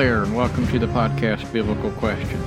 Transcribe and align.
there, 0.00 0.22
and 0.22 0.34
welcome 0.34 0.66
to 0.68 0.78
the 0.78 0.86
podcast 0.86 1.52
Biblical 1.52 1.90
Question. 1.90 2.42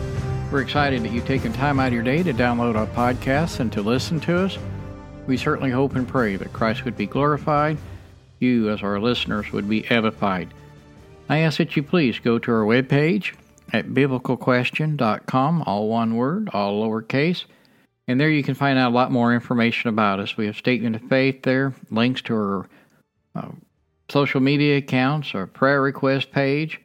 We're 0.52 0.64
excited 0.64 1.04
that 1.04 1.12
you've 1.12 1.28
taken 1.28 1.54
time 1.54 1.80
out 1.80 1.90
of 1.90 1.94
your 1.94 2.02
day 2.02 2.24
to 2.24 2.34
download 2.34 2.76
our 2.76 2.88
podcast 2.88 3.60
and 3.60 3.72
to 3.74 3.84
listen 3.84 4.20
to 4.22 4.40
us. 4.40 4.58
We 5.28 5.38
certainly 5.38 5.70
hope 5.70 5.96
and 5.96 6.08
pray 6.08 6.36
that 6.36 6.52
Christ 6.52 6.84
would 6.84 6.98
be 6.98 7.06
glorified, 7.06 7.78
you, 8.40 8.72
as 8.72 8.82
our 8.82 9.00
listeners, 9.00 9.52
would 9.52 9.70
be 9.70 9.88
edified. 9.92 10.52
I 11.30 11.42
ask 11.42 11.60
that 11.60 11.76
you 11.76 11.84
please 11.84 12.18
go 12.18 12.40
to 12.40 12.52
our 12.52 12.64
webpage 12.64 13.36
at 13.72 13.86
biblicalquestion.com, 13.90 15.62
all 15.68 15.90
one 15.90 16.16
word, 16.16 16.50
all 16.54 16.84
lowercase, 16.84 17.46
and 18.08 18.20
there 18.20 18.32
you 18.32 18.42
can 18.42 18.56
find 18.56 18.80
out 18.80 18.92
a 18.92 18.96
lot 18.96 19.12
more 19.12 19.32
information 19.32 19.90
about 19.90 20.20
us. 20.20 20.36
We 20.36 20.48
have 20.48 20.58
statement 20.58 20.96
of 20.96 21.04
faith 21.04 21.44
there, 21.44 21.76
links 21.92 22.24
to 22.24 22.34
our 22.34 22.70
uh, 23.36 23.50
social 24.10 24.42
media 24.42 24.78
accounts, 24.78 25.36
our 25.36 25.46
prayer 25.46 25.84
request 25.84 26.32
page, 26.32 26.82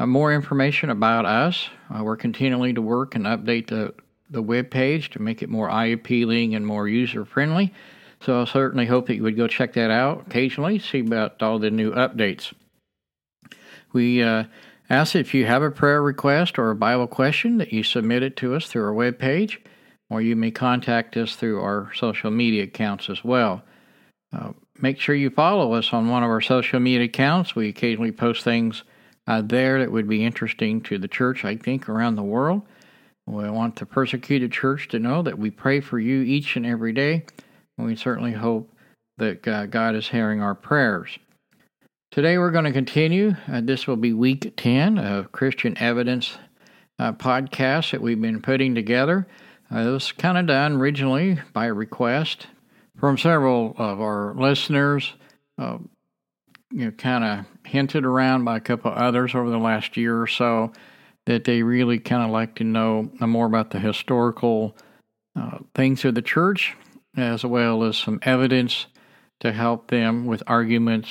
uh, 0.00 0.06
more 0.06 0.32
information 0.32 0.88
about 0.88 1.26
us. 1.26 1.68
Uh, 1.94 2.02
we're 2.02 2.16
continuing 2.16 2.74
to 2.74 2.80
work 2.80 3.14
and 3.14 3.26
update 3.26 3.66
the, 3.66 3.92
the 4.30 4.40
web 4.40 4.70
page 4.70 5.10
to 5.10 5.20
make 5.20 5.42
it 5.42 5.50
more 5.50 5.68
eye 5.68 5.86
appealing 5.86 6.54
and 6.54 6.66
more 6.66 6.88
user 6.88 7.26
friendly. 7.26 7.72
So 8.22 8.40
I 8.40 8.44
certainly 8.46 8.86
hope 8.86 9.06
that 9.08 9.16
you 9.16 9.22
would 9.24 9.36
go 9.36 9.46
check 9.46 9.74
that 9.74 9.90
out 9.90 10.24
occasionally, 10.26 10.78
see 10.78 11.00
about 11.00 11.42
all 11.42 11.58
the 11.58 11.70
new 11.70 11.92
updates. 11.92 12.52
We 13.92 14.22
uh, 14.22 14.44
ask 14.88 15.14
if 15.14 15.34
you 15.34 15.44
have 15.44 15.62
a 15.62 15.70
prayer 15.70 16.02
request 16.02 16.58
or 16.58 16.70
a 16.70 16.76
Bible 16.76 17.06
question 17.06 17.58
that 17.58 17.72
you 17.72 17.82
submit 17.82 18.22
it 18.22 18.36
to 18.36 18.54
us 18.54 18.66
through 18.68 18.84
our 18.84 18.94
web 18.94 19.18
page, 19.18 19.60
or 20.08 20.22
you 20.22 20.34
may 20.34 20.50
contact 20.50 21.14
us 21.18 21.36
through 21.36 21.60
our 21.60 21.92
social 21.94 22.30
media 22.30 22.64
accounts 22.64 23.10
as 23.10 23.22
well. 23.22 23.62
Uh, 24.32 24.52
make 24.80 24.98
sure 24.98 25.14
you 25.14 25.28
follow 25.28 25.74
us 25.74 25.92
on 25.92 26.08
one 26.08 26.22
of 26.22 26.30
our 26.30 26.40
social 26.40 26.80
media 26.80 27.04
accounts. 27.04 27.54
We 27.54 27.68
occasionally 27.68 28.12
post 28.12 28.44
things 28.44 28.82
uh, 29.30 29.40
there 29.40 29.78
that 29.78 29.92
would 29.92 30.08
be 30.08 30.24
interesting 30.24 30.80
to 30.80 30.98
the 30.98 31.06
church, 31.06 31.44
I 31.44 31.54
think, 31.54 31.88
around 31.88 32.16
the 32.16 32.22
world. 32.24 32.62
We 33.28 33.48
want 33.48 33.76
the 33.76 33.86
persecuted 33.86 34.50
church 34.50 34.88
to 34.88 34.98
know 34.98 35.22
that 35.22 35.38
we 35.38 35.52
pray 35.52 35.78
for 35.78 36.00
you 36.00 36.22
each 36.22 36.56
and 36.56 36.66
every 36.66 36.92
day. 36.92 37.24
And 37.78 37.86
we 37.86 37.94
certainly 37.94 38.32
hope 38.32 38.72
that 39.18 39.46
uh, 39.46 39.66
God 39.66 39.94
is 39.94 40.08
hearing 40.08 40.42
our 40.42 40.56
prayers. 40.56 41.16
Today 42.10 42.38
we're 42.38 42.50
going 42.50 42.64
to 42.64 42.72
continue. 42.72 43.36
Uh, 43.46 43.60
this 43.62 43.86
will 43.86 43.94
be 43.94 44.12
week 44.12 44.52
10 44.56 44.98
of 44.98 45.30
Christian 45.30 45.78
Evidence 45.78 46.36
uh, 46.98 47.12
podcast 47.12 47.92
that 47.92 48.02
we've 48.02 48.20
been 48.20 48.42
putting 48.42 48.74
together. 48.74 49.28
Uh, 49.72 49.78
it 49.78 49.90
was 49.92 50.10
kind 50.10 50.38
of 50.38 50.46
done 50.46 50.72
originally 50.72 51.38
by 51.52 51.66
request 51.66 52.48
from 52.98 53.16
several 53.16 53.76
of 53.78 54.00
our 54.00 54.34
listeners, 54.34 55.12
uh, 55.56 55.78
you 56.72 56.86
know, 56.86 56.90
kind 56.92 57.24
of 57.24 57.46
hinted 57.66 58.04
around 58.04 58.44
by 58.44 58.56
a 58.56 58.60
couple 58.60 58.92
others 58.92 59.34
over 59.34 59.50
the 59.50 59.58
last 59.58 59.96
year 59.96 60.20
or 60.20 60.26
so 60.26 60.72
that 61.26 61.44
they 61.44 61.62
really 61.62 61.98
kind 61.98 62.22
of 62.22 62.30
like 62.30 62.54
to 62.56 62.64
know 62.64 63.10
more 63.20 63.46
about 63.46 63.70
the 63.70 63.78
historical 63.78 64.76
uh, 65.36 65.58
things 65.74 66.04
of 66.04 66.14
the 66.14 66.22
church, 66.22 66.76
as 67.16 67.44
well 67.44 67.84
as 67.84 67.96
some 67.96 68.18
evidence 68.22 68.86
to 69.40 69.52
help 69.52 69.88
them 69.88 70.26
with 70.26 70.42
arguments 70.46 71.10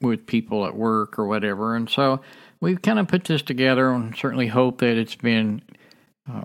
with 0.00 0.26
people 0.26 0.66
at 0.66 0.76
work 0.76 1.18
or 1.18 1.26
whatever. 1.26 1.74
And 1.74 1.88
so 1.88 2.20
we've 2.60 2.80
kind 2.82 2.98
of 2.98 3.08
put 3.08 3.24
this 3.24 3.42
together 3.42 3.90
and 3.90 4.16
certainly 4.16 4.48
hope 4.48 4.78
that 4.78 4.96
it's 4.96 5.14
been 5.14 5.62
uh, 6.30 6.44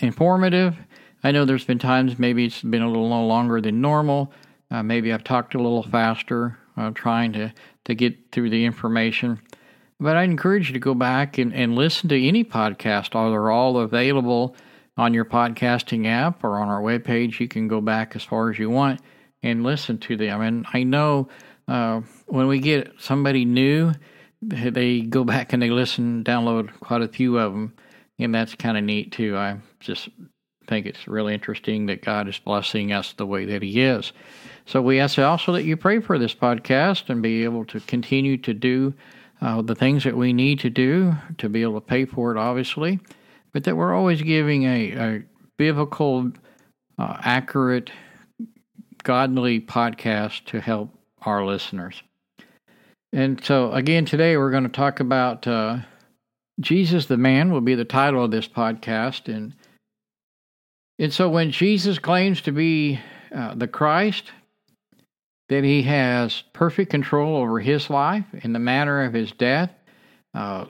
informative 0.00 0.76
I 1.22 1.32
know 1.32 1.44
there's 1.44 1.64
been 1.64 1.78
times 1.78 2.18
maybe 2.18 2.46
it's 2.46 2.62
been 2.62 2.82
a 2.82 2.86
little 2.86 3.08
longer 3.08 3.60
than 3.60 3.80
normal. 3.80 4.32
Uh, 4.70 4.82
maybe 4.82 5.12
I've 5.12 5.24
talked 5.24 5.54
a 5.54 5.58
little 5.58 5.82
faster, 5.82 6.58
uh, 6.76 6.90
trying 6.94 7.32
to, 7.32 7.52
to 7.88 7.94
get 7.94 8.30
through 8.30 8.50
the 8.50 8.64
information. 8.64 9.40
But 9.98 10.16
I 10.16 10.22
encourage 10.22 10.68
you 10.68 10.74
to 10.74 10.78
go 10.78 10.94
back 10.94 11.38
and, 11.38 11.52
and 11.52 11.74
listen 11.74 12.08
to 12.10 12.28
any 12.28 12.44
podcast. 12.44 13.12
They're 13.12 13.50
all 13.50 13.78
available 13.78 14.54
on 14.96 15.14
your 15.14 15.24
podcasting 15.24 16.06
app 16.06 16.44
or 16.44 16.58
on 16.58 16.68
our 16.68 16.80
webpage. 16.80 17.40
You 17.40 17.48
can 17.48 17.66
go 17.66 17.80
back 17.80 18.14
as 18.14 18.22
far 18.22 18.50
as 18.50 18.58
you 18.58 18.70
want 18.70 19.00
and 19.42 19.64
listen 19.64 19.98
to 19.98 20.16
them. 20.16 20.40
And 20.42 20.66
I 20.72 20.82
know 20.84 21.28
uh, 21.66 22.02
when 22.26 22.46
we 22.46 22.60
get 22.60 22.92
somebody 22.98 23.44
new, 23.44 23.92
they 24.42 25.00
go 25.00 25.24
back 25.24 25.52
and 25.52 25.62
they 25.62 25.70
listen, 25.70 26.22
download 26.22 26.70
quite 26.80 27.02
a 27.02 27.08
few 27.08 27.38
of 27.38 27.52
them, 27.52 27.74
and 28.18 28.34
that's 28.34 28.54
kind 28.54 28.76
of 28.76 28.84
neat 28.84 29.12
too. 29.12 29.36
I 29.36 29.58
just 29.80 30.08
think 30.68 30.86
it's 30.86 31.08
really 31.08 31.34
interesting 31.34 31.86
that 31.86 32.04
God 32.04 32.28
is 32.28 32.38
blessing 32.38 32.92
us 32.92 33.12
the 33.14 33.26
way 33.26 33.46
that 33.46 33.62
He 33.62 33.80
is. 33.80 34.12
So 34.66 34.82
we 34.82 35.00
ask 35.00 35.18
also 35.18 35.52
that 35.52 35.64
you 35.64 35.76
pray 35.76 36.00
for 36.00 36.18
this 36.18 36.34
podcast 36.34 37.08
and 37.08 37.22
be 37.22 37.44
able 37.44 37.64
to 37.66 37.80
continue 37.80 38.36
to 38.38 38.54
do 38.54 38.94
uh, 39.40 39.62
the 39.62 39.74
things 39.74 40.04
that 40.04 40.16
we 40.16 40.32
need 40.32 40.60
to 40.60 40.70
do 40.70 41.14
to 41.38 41.48
be 41.48 41.62
able 41.62 41.80
to 41.80 41.86
pay 41.86 42.04
for 42.04 42.30
it, 42.32 42.38
obviously, 42.38 43.00
but 43.52 43.64
that 43.64 43.76
we're 43.76 43.94
always 43.94 44.20
giving 44.20 44.64
a, 44.64 44.92
a 44.92 45.22
biblical, 45.56 46.30
uh, 46.98 47.16
accurate, 47.22 47.90
godly 49.02 49.60
podcast 49.60 50.44
to 50.46 50.60
help 50.60 50.92
our 51.22 51.44
listeners. 51.44 52.02
And 53.12 53.42
so, 53.42 53.72
again, 53.72 54.04
today 54.04 54.36
we're 54.36 54.50
going 54.50 54.64
to 54.64 54.68
talk 54.68 55.00
about 55.00 55.46
uh, 55.46 55.78
Jesus 56.60 57.06
the 57.06 57.16
Man, 57.16 57.52
will 57.52 57.60
be 57.60 57.74
the 57.74 57.84
title 57.84 58.24
of 58.24 58.30
this 58.30 58.48
podcast. 58.48 59.32
And 59.32 59.54
and 60.98 61.12
so 61.12 61.28
when 61.28 61.50
Jesus 61.50 61.98
claims 61.98 62.40
to 62.42 62.52
be 62.52 63.00
uh, 63.34 63.54
the 63.54 63.68
Christ, 63.68 64.32
that 65.48 65.64
he 65.64 65.82
has 65.82 66.42
perfect 66.52 66.90
control 66.90 67.36
over 67.36 67.60
his 67.60 67.88
life 67.88 68.24
and 68.42 68.54
the 68.54 68.58
manner 68.58 69.04
of 69.04 69.14
his 69.14 69.32
death, 69.32 69.70
uh, 70.34 70.66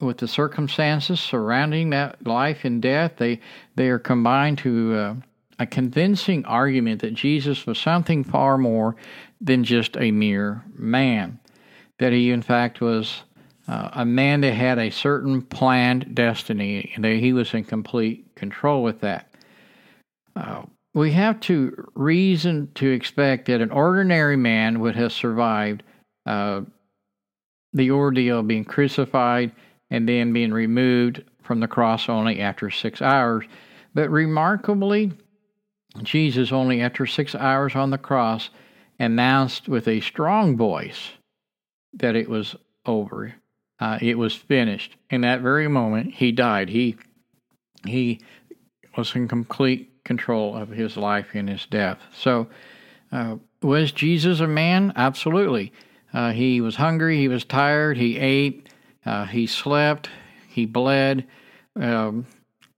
with 0.00 0.18
the 0.18 0.28
circumstances 0.28 1.20
surrounding 1.20 1.90
that 1.90 2.26
life 2.26 2.64
and 2.64 2.80
death, 2.80 3.12
they, 3.18 3.40
they 3.76 3.88
are 3.88 3.98
combined 3.98 4.58
to 4.58 4.94
uh, 4.94 5.14
a 5.58 5.66
convincing 5.66 6.44
argument 6.46 7.02
that 7.02 7.14
Jesus 7.14 7.66
was 7.66 7.78
something 7.78 8.24
far 8.24 8.56
more 8.56 8.96
than 9.40 9.62
just 9.62 9.96
a 9.98 10.10
mere 10.10 10.64
man. 10.74 11.38
That 11.98 12.12
he, 12.12 12.30
in 12.30 12.40
fact, 12.40 12.80
was 12.80 13.22
uh, 13.68 13.90
a 13.92 14.04
man 14.06 14.40
that 14.40 14.54
had 14.54 14.78
a 14.78 14.90
certain 14.90 15.42
planned 15.42 16.14
destiny, 16.14 16.90
and 16.94 17.04
that 17.04 17.16
he 17.16 17.34
was 17.34 17.52
in 17.52 17.64
complete 17.64 18.34
control 18.34 18.82
with 18.82 19.00
that. 19.02 19.29
Uh, 20.36 20.62
we 20.94 21.12
have 21.12 21.38
to 21.40 21.88
reason 21.94 22.70
to 22.74 22.90
expect 22.90 23.46
that 23.46 23.60
an 23.60 23.70
ordinary 23.70 24.36
man 24.36 24.80
would 24.80 24.96
have 24.96 25.12
survived 25.12 25.82
uh, 26.26 26.62
the 27.72 27.90
ordeal 27.90 28.40
of 28.40 28.48
being 28.48 28.64
crucified 28.64 29.52
and 29.90 30.08
then 30.08 30.32
being 30.32 30.52
removed 30.52 31.22
from 31.42 31.60
the 31.60 31.68
cross 31.68 32.08
only 32.08 32.40
after 32.40 32.70
six 32.70 33.00
hours. 33.00 33.44
But 33.94 34.10
remarkably, 34.10 35.12
Jesus, 36.02 36.52
only 36.52 36.80
after 36.80 37.06
six 37.06 37.34
hours 37.34 37.74
on 37.74 37.90
the 37.90 37.98
cross, 37.98 38.50
announced 38.98 39.68
with 39.68 39.88
a 39.88 40.00
strong 40.00 40.56
voice 40.56 41.10
that 41.94 42.14
it 42.14 42.28
was 42.28 42.54
over. 42.86 43.34
Uh, 43.80 43.98
it 44.00 44.18
was 44.18 44.34
finished. 44.34 44.96
In 45.08 45.22
that 45.22 45.40
very 45.40 45.68
moment, 45.68 46.14
he 46.14 46.32
died. 46.32 46.68
He 46.68 46.96
he 47.86 48.20
was 48.96 49.14
in 49.14 49.26
complete 49.26 49.89
control 50.04 50.56
of 50.56 50.68
his 50.68 50.96
life 50.96 51.28
and 51.34 51.48
his 51.48 51.66
death. 51.66 51.98
So, 52.12 52.48
uh, 53.12 53.36
was 53.62 53.92
Jesus 53.92 54.40
a 54.40 54.46
man? 54.46 54.92
Absolutely. 54.96 55.72
Uh, 56.12 56.32
he 56.32 56.60
was 56.60 56.76
hungry, 56.76 57.18
he 57.18 57.28
was 57.28 57.44
tired, 57.44 57.96
he 57.96 58.18
ate, 58.18 58.68
uh, 59.06 59.26
he 59.26 59.46
slept, 59.46 60.08
he 60.48 60.66
bled. 60.66 61.26
Um, 61.76 62.26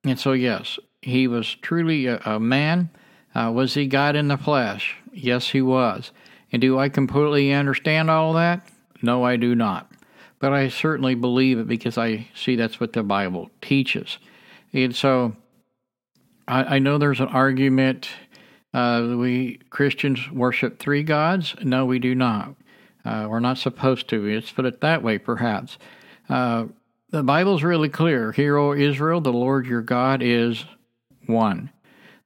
and 0.04 0.18
so, 0.18 0.32
yes, 0.32 0.78
he 1.00 1.28
was 1.28 1.54
truly 1.56 2.06
a, 2.06 2.18
a 2.24 2.40
man. 2.40 2.90
Uh, 3.34 3.50
was 3.54 3.74
he 3.74 3.86
God 3.86 4.16
in 4.16 4.28
the 4.28 4.36
flesh? 4.36 4.96
Yes, 5.12 5.48
he 5.48 5.62
was. 5.62 6.10
And 6.52 6.60
do 6.60 6.78
I 6.78 6.88
completely 6.88 7.52
understand 7.52 8.10
all 8.10 8.34
that? 8.34 8.68
No, 9.00 9.24
I 9.24 9.36
do 9.36 9.54
not. 9.54 9.90
But 10.38 10.52
I 10.52 10.68
certainly 10.68 11.14
believe 11.14 11.58
it 11.58 11.66
because 11.66 11.96
I 11.96 12.28
see 12.34 12.56
that's 12.56 12.78
what 12.78 12.92
the 12.92 13.02
Bible 13.02 13.50
teaches. 13.62 14.18
And 14.72 14.94
so, 14.94 15.34
I, 16.52 16.76
I 16.76 16.78
know 16.80 16.98
there's 16.98 17.20
an 17.20 17.28
argument. 17.28 18.10
Uh, 18.74 19.14
we 19.16 19.58
Christians 19.70 20.30
worship 20.30 20.78
three 20.78 21.02
gods. 21.02 21.54
No, 21.62 21.86
we 21.86 21.98
do 21.98 22.14
not. 22.14 22.54
Uh, 23.04 23.26
we're 23.28 23.40
not 23.40 23.58
supposed 23.58 24.08
to. 24.08 24.34
Let's 24.34 24.52
put 24.52 24.66
it 24.66 24.82
that 24.82 25.02
way, 25.02 25.18
perhaps. 25.18 25.78
Uh, 26.28 26.66
the 27.10 27.22
Bible's 27.22 27.62
really 27.62 27.88
clear. 27.88 28.32
Hear, 28.32 28.56
O 28.58 28.74
Israel, 28.74 29.20
the 29.20 29.32
Lord 29.32 29.66
your 29.66 29.80
God 29.80 30.22
is 30.22 30.64
one. 31.26 31.70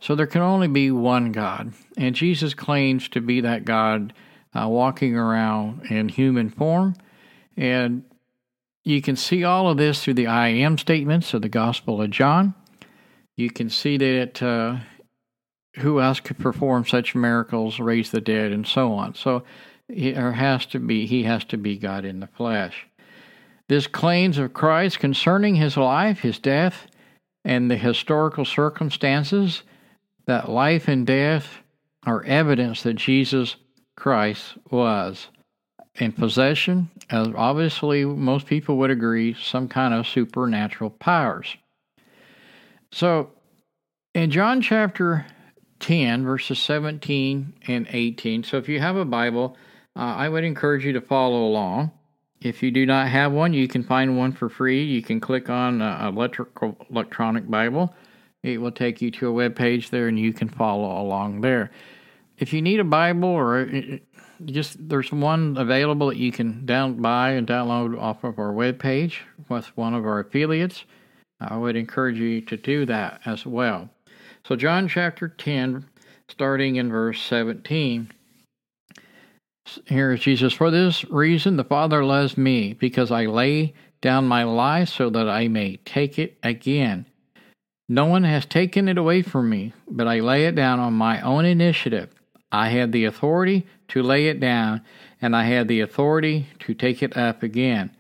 So 0.01 0.15
there 0.15 0.27
can 0.27 0.43
only 0.43 0.69
be 0.69 0.91
one 0.91 1.33
God. 1.33 1.73
And 1.97 2.15
Jesus 2.15 2.53
claims 2.53 3.09
to 3.11 3.21
be 3.21 3.41
that 3.41 3.65
God 3.65 4.13
uh, 4.55 4.69
walking 4.69 5.17
around 5.17 5.87
in 5.91 6.09
human 6.09 6.51
form. 6.51 6.97
And 7.57 8.05
you 8.85 9.01
can 9.03 9.17
see 9.17 9.45
all 9.45 9.71
of 9.71 9.79
this 9.79 10.03
through 10.03 10.15
the 10.15 10.27
I 10.27 10.49
am 10.49 10.79
statements 10.79 11.33
of 11.33 11.43
the 11.43 11.49
Gospel 11.49 12.03
of 12.03 12.11
John 12.11 12.55
you 13.37 13.51
can 13.51 13.71
see 13.71 13.97
that 13.99 14.43
uh, 14.43 14.79
who 15.77 16.01
else 16.01 16.21
could 16.21 16.39
perform 16.39 16.87
such 16.87 17.15
miracles, 17.15 17.79
raise 17.79 18.11
the 18.11 18.21
dead, 18.21 18.53
and 18.53 18.67
so 18.67 18.93
on. 18.93 19.15
So 19.15 19.45
there 19.89 20.33
has 20.33 20.67
to 20.67 20.79
be 20.81 21.07
he 21.07 21.25
has 21.25 21.45
to 21.45 21.57
be 21.57 21.77
God 21.77 22.05
in 22.05 22.21
the 22.21 22.27
flesh. 22.27 22.87
This 23.69 23.87
claims 23.87 24.39
of 24.39 24.55
Christ 24.55 24.99
concerning 24.99 25.57
his 25.57 25.77
life, 25.77 26.21
his 26.21 26.39
death, 26.39 26.87
and 27.45 27.71
the 27.71 27.77
historical 27.77 28.45
circumstances 28.45 29.63
that 30.27 30.49
life 30.49 30.89
and 30.89 31.07
death 31.07 31.63
are 32.05 32.25
evidence 32.25 32.83
that 32.83 32.95
Jesus 32.95 33.57
Christ 33.97 34.55
was 34.71 35.29
in 35.97 36.13
possession 36.13 36.91
of 37.11 37.35
obviously 37.37 38.05
most 38.05 38.47
people 38.47 38.77
would 38.79 38.91
agree 38.91 39.35
some 39.35 39.69
kind 39.69 39.95
of 39.95 40.07
supernatural 40.07 40.91
powers. 40.91 41.57
So 42.91 43.33
in 44.15 44.31
John 44.31 44.61
chapter 44.61 45.27
10, 45.81 46.25
verses 46.25 46.59
17 46.59 47.55
and 47.67 47.87
18, 47.91 48.45
so 48.45 48.57
if 48.57 48.69
you 48.69 48.81
have 48.81 48.97
a 48.97 49.05
Bible, 49.05 49.57
uh, 49.95 50.01
I 50.01 50.29
would 50.29 50.45
encourage 50.45 50.85
you 50.85 50.93
to 50.93 51.01
follow 51.01 51.45
along. 51.45 51.93
If 52.41 52.63
you 52.63 52.71
do 52.71 52.87
not 52.87 53.09
have 53.09 53.33
one, 53.33 53.53
you 53.53 53.67
can 53.67 53.83
find 53.83 54.17
one 54.17 54.33
for 54.33 54.49
free. 54.49 54.85
You 54.85 55.03
can 55.03 55.21
click 55.21 55.49
on 55.49 55.81
uh, 55.81 56.11
electrical 56.13 56.77
electronic 56.91 57.51
Bible. 57.51 57.95
It 58.43 58.61
will 58.61 58.73
take 58.73 59.01
you 59.01 59.11
to 59.13 59.29
a 59.29 59.33
web 59.33 59.57
page 59.57 59.91
there, 59.91 60.09
and 60.09 60.19
you 60.19 60.33
can 60.33 60.49
follow 60.49 61.03
along 61.03 61.41
there. 61.41 61.71
If 62.39 62.53
you 62.53 62.61
need 62.61 62.79
a 62.79 62.85
Bible, 62.85 63.29
or 63.29 63.63
uh, 63.63 63.97
just 64.45 64.89
there's 64.89 65.11
one 65.11 65.57
available 65.57 66.09
that 66.09 66.19
you 66.19 66.31
can 66.31 66.67
down 66.67 67.01
buy 67.01 67.31
and 67.31 67.47
download 67.47 67.99
off 67.99 68.23
of 68.23 68.39
our 68.39 68.53
web 68.53 68.79
page 68.79 69.23
with 69.49 69.75
one 69.77 69.95
of 69.95 70.05
our 70.05 70.21
affiliates. 70.21 70.85
I 71.41 71.57
would 71.57 71.77
encourage 71.77 72.19
you 72.19 72.41
to 72.43 72.57
do 72.57 72.87
that 72.87 73.21
as 73.25 73.45
well. 73.45 73.91
So, 74.47 74.57
John 74.57 74.89
chapter 74.89 75.29
10, 75.29 75.85
starting 76.29 76.77
in 76.77 76.91
verse 76.91 77.21
17. 77.23 78.11
Here 79.87 80.13
is 80.13 80.21
Jesus. 80.21 80.53
For 80.53 80.71
this 80.71 81.05
reason, 81.11 81.57
the 81.57 81.65
Father 81.65 82.05
loves 82.05 82.39
me, 82.39 82.73
because 82.73 83.11
I 83.11 83.27
lay 83.27 83.75
down 84.01 84.29
my 84.29 84.45
life 84.45 84.89
so 84.89 85.11
that 85.11 85.29
I 85.29 85.49
may 85.49 85.77
take 85.79 86.19
it 86.19 86.39
again. 86.43 87.07
No 87.89 88.07
one 88.07 88.25
has 88.25 88.47
taken 88.47 88.89
it 88.89 88.99
away 88.99 89.23
from 89.23 89.51
me, 89.51 89.73
but 89.89 90.09
I 90.09 90.21
lay 90.21 90.47
it 90.47 90.55
down 90.55 90.81
on 90.81 90.93
my 90.93 91.21
own 91.21 91.45
initiative. 91.45 92.11
I 92.51 92.69
had 92.69 92.93
the 92.93 93.05
authority 93.05 93.67
to 93.89 94.03
lay 94.03 94.29
it 94.29 94.41
down, 94.41 94.83
and 95.21 95.35
I 95.35 95.45
had 95.45 95.69
the 95.69 95.81
authority 95.81 96.47
to 96.61 96.75
take 96.75 97.03
it 97.03 97.17
up 97.17 97.43
again. 97.43 97.91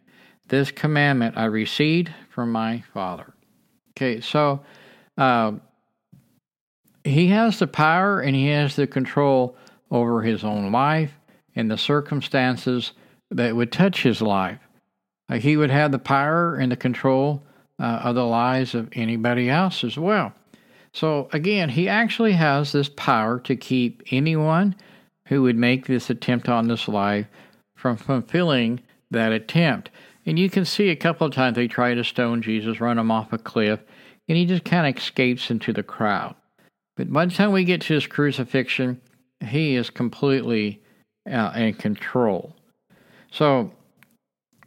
This 0.48 0.70
commandment 0.70 1.36
I 1.36 1.44
received 1.46 2.12
from 2.36 2.52
my 2.52 2.82
Father. 2.92 3.32
Okay, 3.92 4.20
so 4.20 4.60
uh, 5.16 5.52
he 7.02 7.28
has 7.28 7.58
the 7.58 7.66
power 7.66 8.20
and 8.20 8.36
he 8.36 8.48
has 8.48 8.76
the 8.76 8.86
control 8.86 9.56
over 9.90 10.20
his 10.20 10.44
own 10.44 10.70
life 10.70 11.12
and 11.54 11.70
the 11.70 11.78
circumstances 11.78 12.92
that 13.30 13.56
would 13.56 13.72
touch 13.72 14.02
his 14.02 14.20
life. 14.20 14.58
Uh, 15.30 15.38
he 15.38 15.56
would 15.56 15.70
have 15.70 15.92
the 15.92 15.98
power 15.98 16.56
and 16.56 16.70
the 16.70 16.76
control 16.76 17.42
uh, 17.80 18.00
of 18.04 18.14
the 18.14 18.26
lives 18.26 18.74
of 18.74 18.90
anybody 18.92 19.48
else 19.48 19.82
as 19.82 19.96
well. 19.96 20.30
So, 20.92 21.30
again, 21.32 21.70
he 21.70 21.88
actually 21.88 22.32
has 22.32 22.70
this 22.70 22.90
power 22.90 23.40
to 23.40 23.56
keep 23.56 24.02
anyone 24.10 24.76
who 25.28 25.40
would 25.42 25.56
make 25.56 25.86
this 25.86 26.10
attempt 26.10 26.50
on 26.50 26.68
this 26.68 26.86
life 26.86 27.28
from 27.76 27.96
fulfilling 27.96 28.80
that 29.10 29.32
attempt. 29.32 29.88
And 30.26 30.38
you 30.38 30.50
can 30.50 30.64
see 30.64 30.90
a 30.90 30.96
couple 30.96 31.26
of 31.26 31.32
times 31.32 31.54
they 31.54 31.68
try 31.68 31.94
to 31.94 32.02
stone 32.02 32.42
Jesus, 32.42 32.80
run 32.80 32.98
him 32.98 33.12
off 33.12 33.32
a 33.32 33.38
cliff, 33.38 33.80
and 34.28 34.36
he 34.36 34.44
just 34.44 34.64
kind 34.64 34.86
of 34.86 35.00
escapes 35.00 35.50
into 35.50 35.72
the 35.72 35.84
crowd. 35.84 36.34
But 36.96 37.12
by 37.12 37.26
the 37.26 37.32
time 37.32 37.52
we 37.52 37.64
get 37.64 37.82
to 37.82 37.94
his 37.94 38.06
crucifixion, 38.06 39.00
he 39.40 39.76
is 39.76 39.88
completely 39.88 40.82
uh, 41.30 41.52
in 41.54 41.74
control. 41.74 42.56
So, 43.30 43.70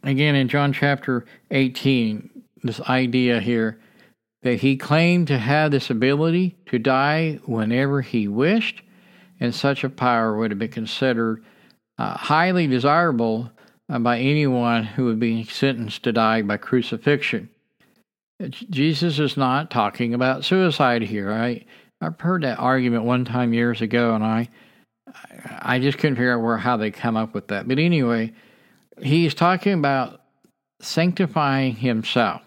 again, 0.02 0.34
in 0.34 0.48
John 0.48 0.72
chapter 0.72 1.26
18, 1.50 2.30
this 2.62 2.80
idea 2.82 3.40
here 3.40 3.78
that 4.42 4.60
he 4.60 4.76
claimed 4.76 5.26
to 5.28 5.38
have 5.38 5.70
this 5.70 5.90
ability 5.90 6.56
to 6.66 6.78
die 6.78 7.38
whenever 7.44 8.00
he 8.00 8.28
wished, 8.28 8.82
and 9.38 9.54
such 9.54 9.84
a 9.84 9.90
power 9.90 10.36
would 10.36 10.50
have 10.50 10.58
been 10.58 10.70
considered 10.70 11.44
uh, 11.98 12.16
highly 12.16 12.66
desirable 12.66 13.50
Uh, 13.90 13.98
by 13.98 14.20
anyone 14.20 14.84
who 14.84 15.06
would 15.06 15.18
be 15.18 15.42
sentenced 15.42 16.04
to 16.04 16.12
die 16.12 16.42
by 16.42 16.56
crucifixion. 16.56 17.48
Jesus 18.70 19.18
is 19.18 19.36
not 19.36 19.70
talking 19.70 20.14
about 20.14 20.44
suicide 20.44 21.02
here. 21.02 21.32
I 21.32 21.64
I've 22.00 22.18
heard 22.20 22.42
that 22.44 22.60
argument 22.60 23.04
one 23.04 23.24
time 23.24 23.52
years 23.52 23.82
ago, 23.82 24.14
and 24.14 24.22
I 24.22 24.48
I 25.60 25.80
just 25.80 25.98
couldn't 25.98 26.16
figure 26.16 26.34
out 26.34 26.42
where 26.42 26.56
how 26.56 26.76
they 26.76 26.92
come 26.92 27.16
up 27.16 27.34
with 27.34 27.48
that. 27.48 27.66
But 27.66 27.80
anyway, 27.80 28.32
he's 29.02 29.34
talking 29.34 29.72
about 29.72 30.20
sanctifying 30.80 31.74
himself. 31.74 32.42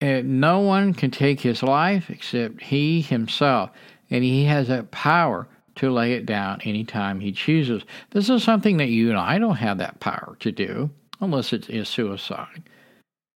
And 0.00 0.40
no 0.40 0.58
one 0.58 0.94
can 0.94 1.12
take 1.12 1.40
his 1.40 1.62
life 1.62 2.10
except 2.10 2.60
he 2.60 3.00
himself, 3.02 3.70
and 4.10 4.24
he 4.24 4.44
has 4.44 4.66
that 4.66 4.90
power 4.90 5.46
to 5.76 5.90
lay 5.90 6.12
it 6.12 6.26
down 6.26 6.60
anytime 6.62 7.20
he 7.20 7.32
chooses. 7.32 7.82
This 8.10 8.28
is 8.30 8.42
something 8.42 8.76
that 8.78 8.88
you 8.88 9.10
and 9.10 9.18
I 9.18 9.38
don't 9.38 9.56
have 9.56 9.78
that 9.78 10.00
power 10.00 10.36
to 10.40 10.52
do 10.52 10.90
unless 11.20 11.52
it 11.52 11.68
is 11.70 11.88
suicide. 11.88 12.62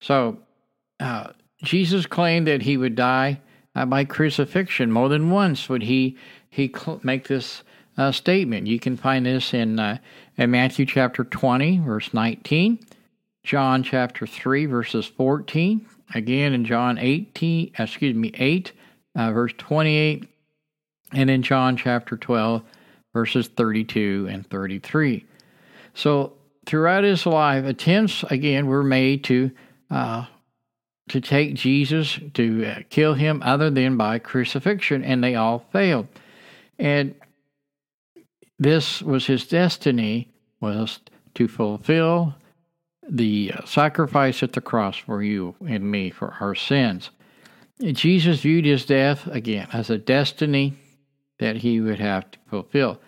So, 0.00 0.38
uh, 1.00 1.32
Jesus 1.62 2.06
claimed 2.06 2.46
that 2.46 2.62
he 2.62 2.76
would 2.76 2.94
die 2.94 3.40
uh, 3.74 3.84
by 3.86 4.04
crucifixion. 4.04 4.92
More 4.92 5.08
than 5.08 5.30
once 5.30 5.68
would 5.68 5.82
he 5.82 6.16
he 6.50 6.72
cl- 6.74 7.00
make 7.02 7.28
this 7.28 7.62
uh, 7.96 8.12
statement. 8.12 8.66
You 8.66 8.78
can 8.78 8.96
find 8.96 9.26
this 9.26 9.52
in, 9.52 9.78
uh, 9.78 9.98
in 10.36 10.50
Matthew 10.50 10.86
chapter 10.86 11.24
20, 11.24 11.80
verse 11.80 12.14
19, 12.14 12.78
John 13.44 13.82
chapter 13.82 14.26
3, 14.26 14.66
verses 14.66 15.06
14, 15.06 15.86
again 16.14 16.54
in 16.54 16.64
John 16.64 16.96
18, 16.98 17.72
excuse 17.78 18.14
me, 18.14 18.32
8, 18.38 18.72
uh, 19.16 19.32
verse 19.32 19.52
28, 19.58 20.28
and 21.12 21.30
in 21.30 21.42
John 21.42 21.76
chapter 21.76 22.16
12, 22.16 22.62
verses 23.12 23.48
32 23.48 24.28
and 24.30 24.48
33. 24.48 25.24
So 25.94 26.34
throughout 26.66 27.04
his 27.04 27.26
life, 27.26 27.64
attempts 27.64 28.22
again 28.24 28.66
were 28.66 28.84
made 28.84 29.24
to 29.24 29.50
uh, 29.90 30.26
to 31.08 31.20
take 31.22 31.54
Jesus 31.54 32.20
to 32.34 32.66
uh, 32.66 32.78
kill 32.90 33.14
him, 33.14 33.42
other 33.42 33.70
than 33.70 33.96
by 33.96 34.18
crucifixion, 34.18 35.02
and 35.02 35.24
they 35.24 35.34
all 35.34 35.64
failed. 35.72 36.06
And 36.78 37.14
this 38.58 39.00
was 39.00 39.26
his 39.26 39.46
destiny 39.46 40.30
was 40.60 41.00
to 41.34 41.48
fulfill 41.48 42.34
the 43.08 43.52
uh, 43.56 43.64
sacrifice 43.64 44.42
at 44.42 44.52
the 44.52 44.60
cross 44.60 44.98
for 44.98 45.22
you 45.22 45.54
and 45.66 45.90
me 45.90 46.10
for 46.10 46.34
our 46.40 46.54
sins. 46.54 47.10
Jesus 47.80 48.40
viewed 48.40 48.64
his 48.64 48.84
death 48.84 49.26
again 49.28 49.68
as 49.72 49.88
a 49.88 49.98
destiny 49.98 50.74
that 51.38 51.56
he 51.56 51.80
would 51.80 52.00
have 52.00 52.30
to 52.30 52.38
fulfill. 52.48 53.00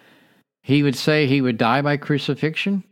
He 0.62 0.82
would 0.82 0.96
say 0.96 1.26
he 1.26 1.40
would 1.40 1.58
die 1.58 1.82
by 1.82 1.96
crucifixion. 1.96 2.84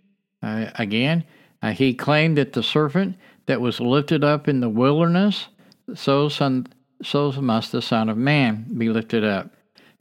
Uh, 0.42 0.70
again, 0.76 1.24
uh, 1.62 1.72
he 1.72 1.94
claimed 1.94 2.38
that 2.38 2.52
the 2.52 2.62
serpent 2.62 3.16
that 3.46 3.60
was 3.60 3.80
lifted 3.80 4.24
up 4.24 4.48
in 4.48 4.60
the 4.60 4.68
wilderness, 4.68 5.48
so, 5.94 6.28
son, 6.28 6.66
so 7.02 7.32
must 7.32 7.72
the 7.72 7.82
Son 7.82 8.08
of 8.08 8.16
Man 8.16 8.66
be 8.76 8.88
lifted 8.88 9.24
up, 9.24 9.54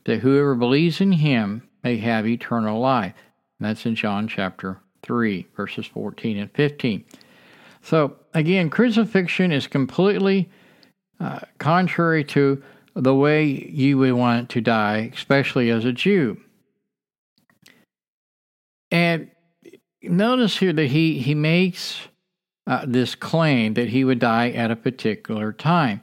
that 0.05 0.19
whoever 0.19 0.55
believes 0.55 1.01
in 1.01 1.11
him 1.11 1.67
may 1.83 1.97
have 1.97 2.27
eternal 2.27 2.79
life. 2.79 3.13
And 3.59 3.67
that's 3.67 3.85
in 3.85 3.95
John 3.95 4.27
chapter 4.27 4.79
3, 5.03 5.47
verses 5.55 5.85
14 5.87 6.37
and 6.37 6.51
15. 6.51 7.05
So, 7.81 8.17
again, 8.33 8.69
crucifixion 8.69 9.51
is 9.51 9.67
completely 9.67 10.49
uh, 11.19 11.39
contrary 11.57 12.23
to 12.25 12.61
the 12.97 13.15
way 13.15 13.45
you 13.45 13.97
would 13.99 14.13
want 14.13 14.49
to 14.49 14.61
die, 14.61 15.11
especially 15.13 15.69
as 15.69 15.85
a 15.85 15.93
Jew. 15.93 16.37
And 18.89 19.29
notice 20.01 20.57
here 20.57 20.73
that 20.73 20.87
he, 20.87 21.19
he 21.19 21.35
makes 21.35 21.99
uh, 22.65 22.85
this 22.87 23.13
claim 23.13 23.75
that 23.75 23.89
he 23.89 24.03
would 24.03 24.19
die 24.19 24.49
at 24.49 24.71
a 24.71 24.75
particular 24.75 25.53
time. 25.53 26.01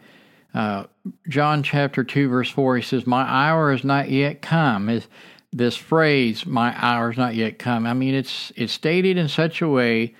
Uh, 0.54 0.84
John 1.28 1.62
chapter 1.62 2.04
2, 2.04 2.28
verse 2.28 2.48
4, 2.48 2.76
he 2.76 2.82
says, 2.82 3.06
My 3.06 3.22
hour 3.22 3.72
has 3.72 3.82
not 3.82 4.08
yet 4.08 4.40
come. 4.40 4.88
Is 4.88 5.08
this 5.52 5.76
phrase, 5.76 6.46
my 6.46 6.74
hour 6.76 7.10
has 7.10 7.18
not 7.18 7.34
yet 7.34 7.58
come. 7.58 7.86
I 7.86 7.94
mean, 7.94 8.14
it's 8.14 8.52
it's 8.56 8.72
stated 8.72 9.16
in 9.16 9.28
such 9.28 9.62
a 9.62 9.68
way 9.68 10.14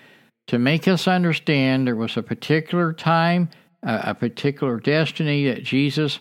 to 0.47 0.59
make 0.59 0.87
us 0.87 1.09
understand 1.09 1.87
there 1.87 1.97
was 1.97 2.17
a 2.17 2.23
particular 2.23 2.93
time, 2.93 3.49
a 3.83 4.15
particular 4.15 4.79
destiny 4.79 5.47
that 5.47 5.65
Jesus 5.65 6.21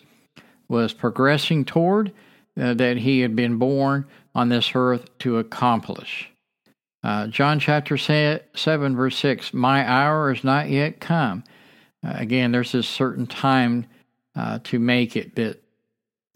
was 0.68 0.94
progressing 0.94 1.66
toward 1.66 2.12
uh, 2.60 2.74
that 2.76 2.98
he 2.98 3.22
had 3.22 3.36
been 3.36 3.58
born 3.58 4.06
on 4.36 4.50
this 4.50 4.72
earth 4.76 5.18
to 5.20 5.38
accomplish. 5.38 6.30
Uh, 7.04 7.28
John 7.28 7.60
chapter 7.60 7.98
7, 7.98 8.42
verse 8.96 9.18
6 9.18 9.54
My 9.54 9.88
hour 9.88 10.32
is 10.32 10.44
not 10.44 10.70
yet 10.70 11.00
come. 11.00 11.44
Uh, 12.06 12.14
again, 12.16 12.52
there's 12.52 12.72
this 12.72 12.88
certain 12.88 13.28
time 13.28 13.86
uh, 14.36 14.60
to 14.64 14.80
make 14.80 15.16
it 15.16 15.36
that 15.36 15.62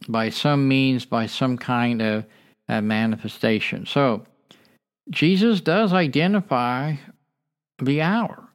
by 0.08 0.30
some 0.30 0.68
means, 0.68 1.06
by 1.06 1.26
some 1.26 1.58
kind 1.58 2.02
of 2.02 2.26
manifestation. 2.70 3.86
So, 3.86 4.26
Jesus 5.10 5.62
does 5.62 5.94
identify 5.94 6.96
the 7.80 8.02
hour. 8.02 8.50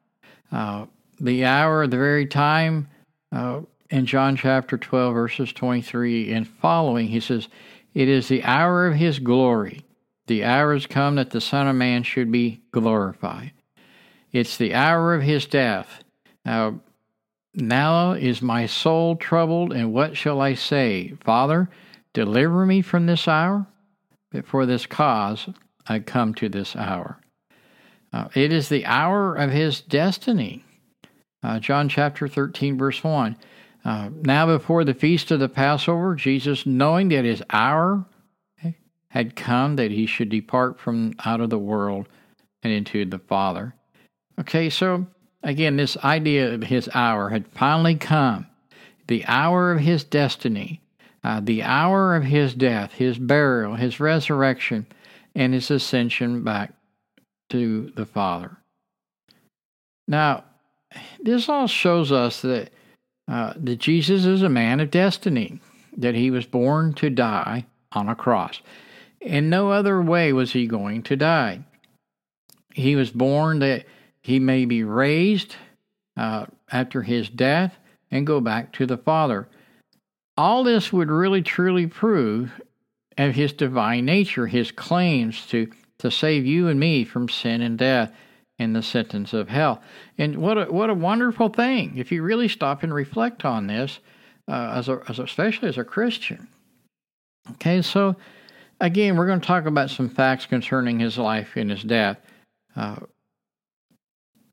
Uh, 0.50 0.86
the 1.20 1.44
hour, 1.44 1.86
the 1.86 1.96
very 1.96 2.26
time, 2.26 2.88
uh, 3.30 3.60
in 3.92 4.06
John 4.06 4.36
chapter 4.36 4.78
12, 4.78 5.12
verses 5.12 5.52
23 5.52 6.32
and 6.32 6.48
following, 6.48 7.08
he 7.08 7.20
says, 7.20 7.48
It 7.92 8.08
is 8.08 8.26
the 8.26 8.42
hour 8.42 8.86
of 8.86 8.94
his 8.94 9.18
glory. 9.18 9.84
The 10.28 10.44
hour 10.44 10.72
has 10.72 10.86
come 10.86 11.16
that 11.16 11.30
the 11.30 11.42
Son 11.42 11.68
of 11.68 11.76
Man 11.76 12.02
should 12.02 12.32
be 12.32 12.62
glorified. 12.72 13.52
It's 14.32 14.56
the 14.56 14.72
hour 14.72 15.14
of 15.14 15.20
his 15.20 15.44
death. 15.44 16.02
Now, 16.42 16.80
now 17.54 18.12
is 18.12 18.40
my 18.40 18.64
soul 18.64 19.14
troubled, 19.16 19.74
and 19.74 19.92
what 19.92 20.16
shall 20.16 20.40
I 20.40 20.54
say? 20.54 21.12
Father, 21.22 21.68
deliver 22.14 22.64
me 22.64 22.80
from 22.80 23.04
this 23.04 23.28
hour? 23.28 23.66
But 24.30 24.46
for 24.46 24.64
this 24.64 24.86
cause 24.86 25.50
I 25.86 25.98
come 25.98 26.32
to 26.36 26.48
this 26.48 26.74
hour. 26.74 27.18
Uh, 28.10 28.28
it 28.34 28.54
is 28.54 28.70
the 28.70 28.86
hour 28.86 29.34
of 29.34 29.50
his 29.50 29.82
destiny. 29.82 30.64
Uh, 31.42 31.58
John 31.58 31.90
chapter 31.90 32.26
13, 32.26 32.78
verse 32.78 33.04
1. 33.04 33.36
Uh, 33.84 34.10
now, 34.22 34.46
before 34.46 34.84
the 34.84 34.94
feast 34.94 35.30
of 35.30 35.40
the 35.40 35.48
Passover, 35.48 36.14
Jesus, 36.14 36.66
knowing 36.66 37.08
that 37.08 37.24
his 37.24 37.42
hour 37.50 38.06
had 39.08 39.36
come 39.36 39.76
that 39.76 39.90
he 39.90 40.06
should 40.06 40.30
depart 40.30 40.80
from 40.80 41.12
out 41.24 41.42
of 41.42 41.50
the 41.50 41.58
world 41.58 42.08
and 42.62 42.72
into 42.72 43.04
the 43.04 43.18
Father. 43.18 43.74
Okay, 44.40 44.70
so 44.70 45.06
again, 45.42 45.76
this 45.76 45.98
idea 45.98 46.54
of 46.54 46.62
his 46.62 46.88
hour 46.94 47.28
had 47.28 47.46
finally 47.48 47.94
come. 47.94 48.46
The 49.08 49.24
hour 49.26 49.72
of 49.72 49.80
his 49.80 50.02
destiny, 50.02 50.80
uh, 51.22 51.40
the 51.42 51.62
hour 51.62 52.16
of 52.16 52.24
his 52.24 52.54
death, 52.54 52.92
his 52.92 53.18
burial, 53.18 53.74
his 53.74 54.00
resurrection, 54.00 54.86
and 55.34 55.52
his 55.52 55.70
ascension 55.70 56.42
back 56.42 56.72
to 57.50 57.92
the 57.94 58.06
Father. 58.06 58.56
Now, 60.08 60.44
this 61.20 61.50
all 61.50 61.66
shows 61.66 62.10
us 62.10 62.40
that 62.40 62.72
uh, 63.28 63.54
that 63.56 63.78
Jesus 63.78 64.24
is 64.24 64.42
a 64.42 64.48
man 64.48 64.80
of 64.80 64.90
destiny, 64.90 65.60
that 65.96 66.14
he 66.14 66.30
was 66.30 66.46
born 66.46 66.92
to 66.94 67.10
die 67.10 67.66
on 67.92 68.08
a 68.08 68.14
cross. 68.14 68.60
In 69.20 69.48
no 69.48 69.70
other 69.70 70.02
way 70.02 70.32
was 70.32 70.52
he 70.52 70.66
going 70.66 71.02
to 71.04 71.16
die. 71.16 71.60
He 72.74 72.96
was 72.96 73.10
born 73.10 73.60
that 73.60 73.86
he 74.22 74.38
may 74.38 74.64
be 74.64 74.82
raised 74.82 75.56
uh, 76.16 76.46
after 76.70 77.02
his 77.02 77.28
death 77.28 77.76
and 78.10 78.26
go 78.26 78.40
back 78.40 78.72
to 78.72 78.86
the 78.86 78.96
Father. 78.96 79.48
All 80.36 80.64
this 80.64 80.92
would 80.92 81.10
really 81.10 81.42
truly 81.42 81.86
prove 81.86 82.60
of 83.18 83.34
his 83.34 83.52
divine 83.52 84.04
nature, 84.04 84.46
his 84.46 84.72
claims 84.72 85.46
to, 85.48 85.70
to 85.98 86.10
save 86.10 86.46
you 86.46 86.68
and 86.68 86.80
me 86.80 87.04
from 87.04 87.28
sin 87.28 87.60
and 87.60 87.78
death 87.78 88.12
in 88.62 88.72
the 88.72 88.82
sentence 88.82 89.32
of 89.32 89.48
hell. 89.48 89.82
And 90.16 90.36
what 90.36 90.56
a, 90.56 90.64
what 90.72 90.90
a 90.90 90.94
wonderful 90.94 91.48
thing 91.48 91.96
if 91.96 92.10
you 92.10 92.22
really 92.22 92.48
stop 92.48 92.82
and 92.82 92.94
reflect 92.94 93.44
on 93.44 93.66
this, 93.66 93.98
uh, 94.48 94.72
as, 94.74 94.88
a, 94.88 95.02
as 95.08 95.18
a, 95.18 95.24
especially 95.24 95.68
as 95.68 95.78
a 95.78 95.84
Christian. 95.84 96.48
Okay, 97.52 97.82
so 97.82 98.16
again, 98.80 99.16
we're 99.16 99.26
going 99.26 99.40
to 99.40 99.46
talk 99.46 99.66
about 99.66 99.90
some 99.90 100.08
facts 100.08 100.46
concerning 100.46 101.00
his 101.00 101.18
life 101.18 101.56
and 101.56 101.70
his 101.70 101.82
death. 101.82 102.18
Uh, 102.76 102.96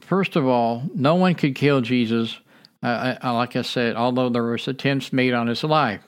first 0.02 0.36
of 0.36 0.48
all, 0.48 0.84
no 0.94 1.16
one 1.16 1.36
could 1.36 1.56
kill 1.56 1.82
Jesus. 1.82 2.38
Uh, 2.82 3.16
I, 3.22 3.32
like 3.32 3.56
I 3.56 3.62
said, 3.62 3.96
although 3.96 4.30
there 4.30 4.44
was 4.44 4.68
attempts 4.68 5.14
made 5.14 5.34
on 5.34 5.48
his 5.48 5.64
life. 5.64 6.02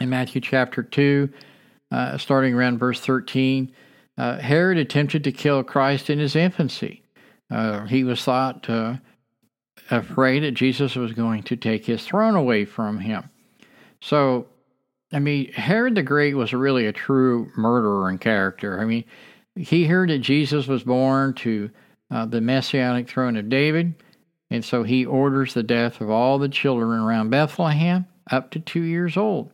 In 0.00 0.10
Matthew 0.10 0.40
chapter 0.40 0.82
2, 0.82 1.28
uh, 1.92 2.18
starting 2.18 2.54
around 2.54 2.78
verse 2.78 3.00
13, 3.00 3.72
uh, 4.18 4.38
Herod 4.38 4.78
attempted 4.78 5.24
to 5.24 5.32
kill 5.32 5.62
Christ 5.62 6.10
in 6.10 6.18
his 6.18 6.36
infancy. 6.36 7.02
Uh, 7.50 7.86
he 7.86 8.04
was 8.04 8.22
thought 8.22 8.68
uh, 8.68 8.96
afraid 9.90 10.40
that 10.40 10.52
Jesus 10.52 10.94
was 10.94 11.12
going 11.12 11.42
to 11.44 11.56
take 11.56 11.84
his 11.84 12.04
throne 12.04 12.34
away 12.34 12.64
from 12.64 12.98
him. 12.98 13.28
So, 14.00 14.46
I 15.12 15.18
mean, 15.18 15.52
Herod 15.52 15.94
the 15.94 16.02
Great 16.02 16.34
was 16.34 16.52
really 16.52 16.86
a 16.86 16.92
true 16.92 17.50
murderer 17.56 18.08
in 18.08 18.18
character. 18.18 18.80
I 18.80 18.84
mean, 18.84 19.04
he 19.56 19.84
heard 19.84 20.10
that 20.10 20.18
Jesus 20.18 20.66
was 20.66 20.84
born 20.84 21.34
to 21.34 21.70
uh, 22.10 22.26
the 22.26 22.40
messianic 22.40 23.08
throne 23.08 23.36
of 23.36 23.48
David, 23.48 23.94
and 24.50 24.64
so 24.64 24.82
he 24.82 25.04
orders 25.04 25.54
the 25.54 25.62
death 25.62 26.00
of 26.00 26.10
all 26.10 26.38
the 26.38 26.48
children 26.48 27.00
around 27.00 27.30
Bethlehem 27.30 28.06
up 28.30 28.50
to 28.52 28.60
two 28.60 28.82
years 28.82 29.16
old. 29.16 29.50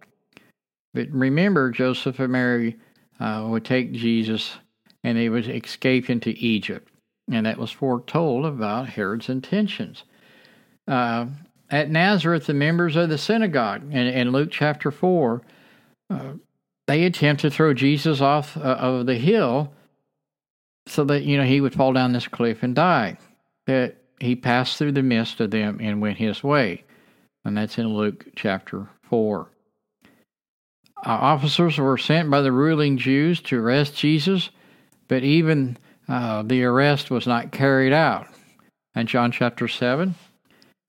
But 0.95 1.09
remember, 1.11 1.71
Joseph 1.71 2.19
and 2.21 2.33
Mary 2.33 2.77
uh, 3.21 3.47
would 3.49 3.65
take 3.65 3.93
Jesus 3.93 4.57
and 5.05 5.17
they 5.17 5.29
would 5.29 5.49
escape 5.49 6.11
into 6.11 6.31
Egypt. 6.37 6.91
And 7.31 7.47
that 7.47 7.59
was 7.59 7.71
foretold 7.71 8.45
about 8.45 8.89
Herod's 8.89 9.29
intentions. 9.29 10.05
Uh, 10.87 11.27
at 11.71 11.91
Nazareth, 11.91 12.47
the 12.47 12.55
members 12.55 12.97
of 12.97 13.09
the 13.09 13.19
synagogue, 13.19 13.83
in, 13.93 14.07
in 14.07 14.31
Luke 14.31 14.51
chapter 14.51 14.91
4, 14.91 15.43
uh, 16.11 16.33
they 16.87 17.05
attempt 17.05 17.43
to 17.43 17.51
throw 17.51 17.75
Jesus 17.75 18.21
off 18.21 18.57
uh, 18.57 18.61
of 18.61 19.07
the 19.07 19.17
hill 19.17 19.73
so 20.87 21.05
that, 21.05 21.25
you 21.25 21.37
know, 21.37 21.45
he 21.45 21.61
would 21.61 21.75
fall 21.75 21.93
down 21.93 22.13
this 22.13 22.29
cliff 22.29 22.63
and 22.63 22.75
die. 22.75 23.19
That 23.67 23.97
he 24.21 24.37
passed 24.37 24.77
through 24.77 24.93
the 24.93 25.03
midst 25.03 25.41
of 25.41 25.51
them 25.51 25.79
and 25.81 26.01
went 26.01 26.19
his 26.19 26.45
way. 26.45 26.85
And 27.45 27.57
that's 27.57 27.79
in 27.79 27.89
Luke 27.89 28.27
chapter 28.37 28.89
4. 29.09 29.49
Uh, 31.05 31.11
officers 31.11 31.79
were 31.79 31.99
sent 31.99 32.31
by 32.31 32.41
the 32.41 32.53
ruling 32.53 32.97
Jews 32.97 33.41
to 33.43 33.59
arrest 33.59 33.97
Jesus, 33.97 34.51
but 35.09 35.23
even 35.23 35.77
uh, 36.09 36.43
the 36.43 36.65
arrest 36.65 37.11
was 37.11 37.27
not 37.27 37.53
carried 37.53 37.93
out. 37.93 38.29
In 38.95 39.07
John 39.07 39.31
chapter 39.31 39.69
7, 39.69 40.15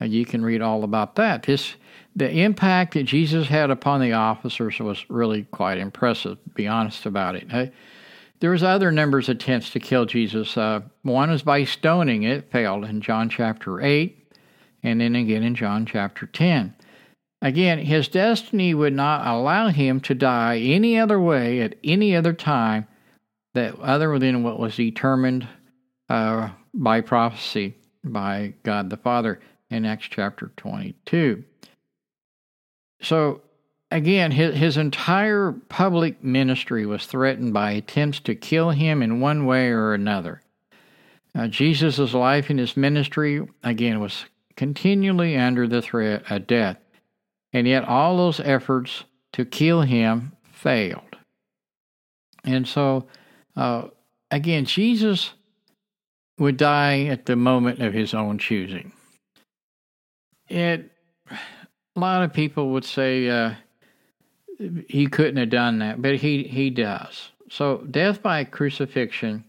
uh, 0.00 0.04
you 0.04 0.24
can 0.24 0.42
read 0.42 0.62
all 0.62 0.82
about 0.82 1.16
that. 1.16 1.42
This, 1.42 1.74
the 2.16 2.30
impact 2.30 2.94
that 2.94 3.04
Jesus 3.04 3.48
had 3.48 3.70
upon 3.70 4.00
the 4.00 4.12
officers 4.12 4.78
was 4.78 5.04
really 5.10 5.44
quite 5.44 5.78
impressive, 5.78 6.38
be 6.54 6.66
honest 6.66 7.04
about 7.04 7.36
it. 7.36 7.72
there 8.40 8.50
was 8.50 8.62
other 8.62 8.90
numbers 8.90 9.28
attempts 9.28 9.70
to 9.70 9.80
kill 9.80 10.06
Jesus. 10.06 10.56
Uh, 10.56 10.80
one 11.02 11.30
was 11.30 11.42
by 11.42 11.64
stoning. 11.64 12.22
It 12.22 12.50
failed 12.50 12.84
in 12.84 13.02
John 13.02 13.28
chapter 13.28 13.82
8, 13.82 14.32
and 14.82 15.00
then 15.00 15.14
again 15.14 15.42
in 15.42 15.54
John 15.54 15.84
chapter 15.84 16.26
10. 16.26 16.74
Again, 17.40 17.78
his 17.78 18.08
destiny 18.08 18.74
would 18.74 18.92
not 18.92 19.26
allow 19.26 19.68
him 19.68 20.00
to 20.00 20.14
die 20.14 20.58
any 20.58 20.98
other 20.98 21.20
way 21.20 21.60
at 21.60 21.76
any 21.84 22.16
other 22.16 22.32
time 22.32 22.86
that 23.54 23.78
other 23.78 24.18
than 24.18 24.42
what 24.42 24.58
was 24.58 24.76
determined 24.76 25.46
uh, 26.08 26.50
by 26.74 27.00
prophecy 27.00 27.74
by 28.04 28.54
God 28.62 28.90
the 28.90 28.96
Father 28.96 29.40
in 29.70 29.84
Acts 29.84 30.06
chapter 30.10 30.50
22. 30.56 31.44
So, 33.00 33.42
again, 33.90 34.32
his, 34.32 34.56
his 34.56 34.76
entire 34.76 35.52
public 35.68 36.22
ministry 36.22 36.86
was 36.86 37.06
threatened 37.06 37.52
by 37.52 37.72
attempts 37.72 38.20
to 38.20 38.34
kill 38.34 38.70
him 38.70 39.02
in 39.02 39.20
one 39.20 39.46
way 39.46 39.68
or 39.68 39.94
another. 39.94 40.42
Uh, 41.34 41.46
Jesus' 41.46 42.14
life 42.14 42.50
and 42.50 42.58
his 42.58 42.76
ministry, 42.76 43.46
again, 43.62 44.00
was 44.00 44.24
continually 44.56 45.36
under 45.36 45.68
the 45.68 45.82
threat 45.82 46.28
of 46.30 46.46
death. 46.46 46.78
And 47.52 47.66
yet, 47.66 47.84
all 47.84 48.16
those 48.16 48.40
efforts 48.40 49.04
to 49.32 49.44
kill 49.44 49.82
him 49.82 50.32
failed. 50.52 51.16
And 52.44 52.66
so, 52.66 53.06
uh, 53.56 53.88
again, 54.30 54.64
Jesus 54.64 55.32
would 56.38 56.56
die 56.56 57.04
at 57.04 57.26
the 57.26 57.36
moment 57.36 57.80
of 57.80 57.92
his 57.92 58.14
own 58.14 58.38
choosing. 58.38 58.92
It, 60.48 60.90
a 61.30 62.00
lot 62.00 62.22
of 62.22 62.32
people 62.32 62.70
would 62.70 62.84
say 62.84 63.28
uh, 63.28 63.54
he 64.88 65.06
couldn't 65.06 65.36
have 65.36 65.50
done 65.50 65.78
that, 65.80 66.00
but 66.00 66.16
he, 66.16 66.44
he 66.44 66.70
does. 66.70 67.30
So, 67.50 67.78
death 67.90 68.22
by 68.22 68.44
crucifixion 68.44 69.44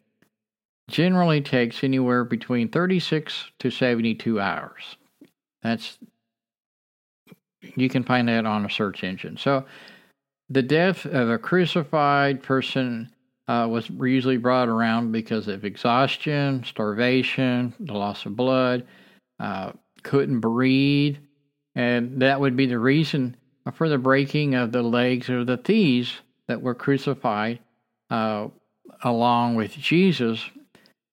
generally 0.89 1.41
takes 1.41 1.83
anywhere 1.83 2.23
between 2.23 2.69
36 2.69 3.51
to 3.59 3.69
72 3.69 4.39
hours. 4.39 4.97
That's 5.61 5.97
you 7.61 7.89
can 7.89 8.03
find 8.03 8.27
that 8.27 8.45
on 8.45 8.65
a 8.65 8.69
search 8.69 9.03
engine. 9.03 9.37
So, 9.37 9.65
the 10.49 10.63
death 10.63 11.05
of 11.05 11.29
a 11.29 11.37
crucified 11.37 12.41
person 12.41 13.11
uh, 13.47 13.67
was 13.69 13.89
usually 13.89 14.37
brought 14.37 14.67
around 14.67 15.11
because 15.11 15.47
of 15.47 15.65
exhaustion, 15.65 16.63
starvation, 16.63 17.73
the 17.79 17.93
loss 17.93 18.25
of 18.25 18.35
blood, 18.35 18.85
uh, 19.39 19.71
couldn't 20.03 20.39
breathe, 20.39 21.17
and 21.75 22.21
that 22.21 22.39
would 22.39 22.55
be 22.55 22.65
the 22.65 22.79
reason 22.79 23.35
for 23.73 23.89
the 23.89 23.97
breaking 23.97 24.55
of 24.55 24.71
the 24.71 24.81
legs 24.81 25.29
of 25.29 25.45
the 25.45 25.57
thieves 25.57 26.13
that 26.47 26.61
were 26.61 26.75
crucified 26.75 27.59
uh, 28.09 28.47
along 29.03 29.55
with 29.55 29.71
Jesus 29.71 30.43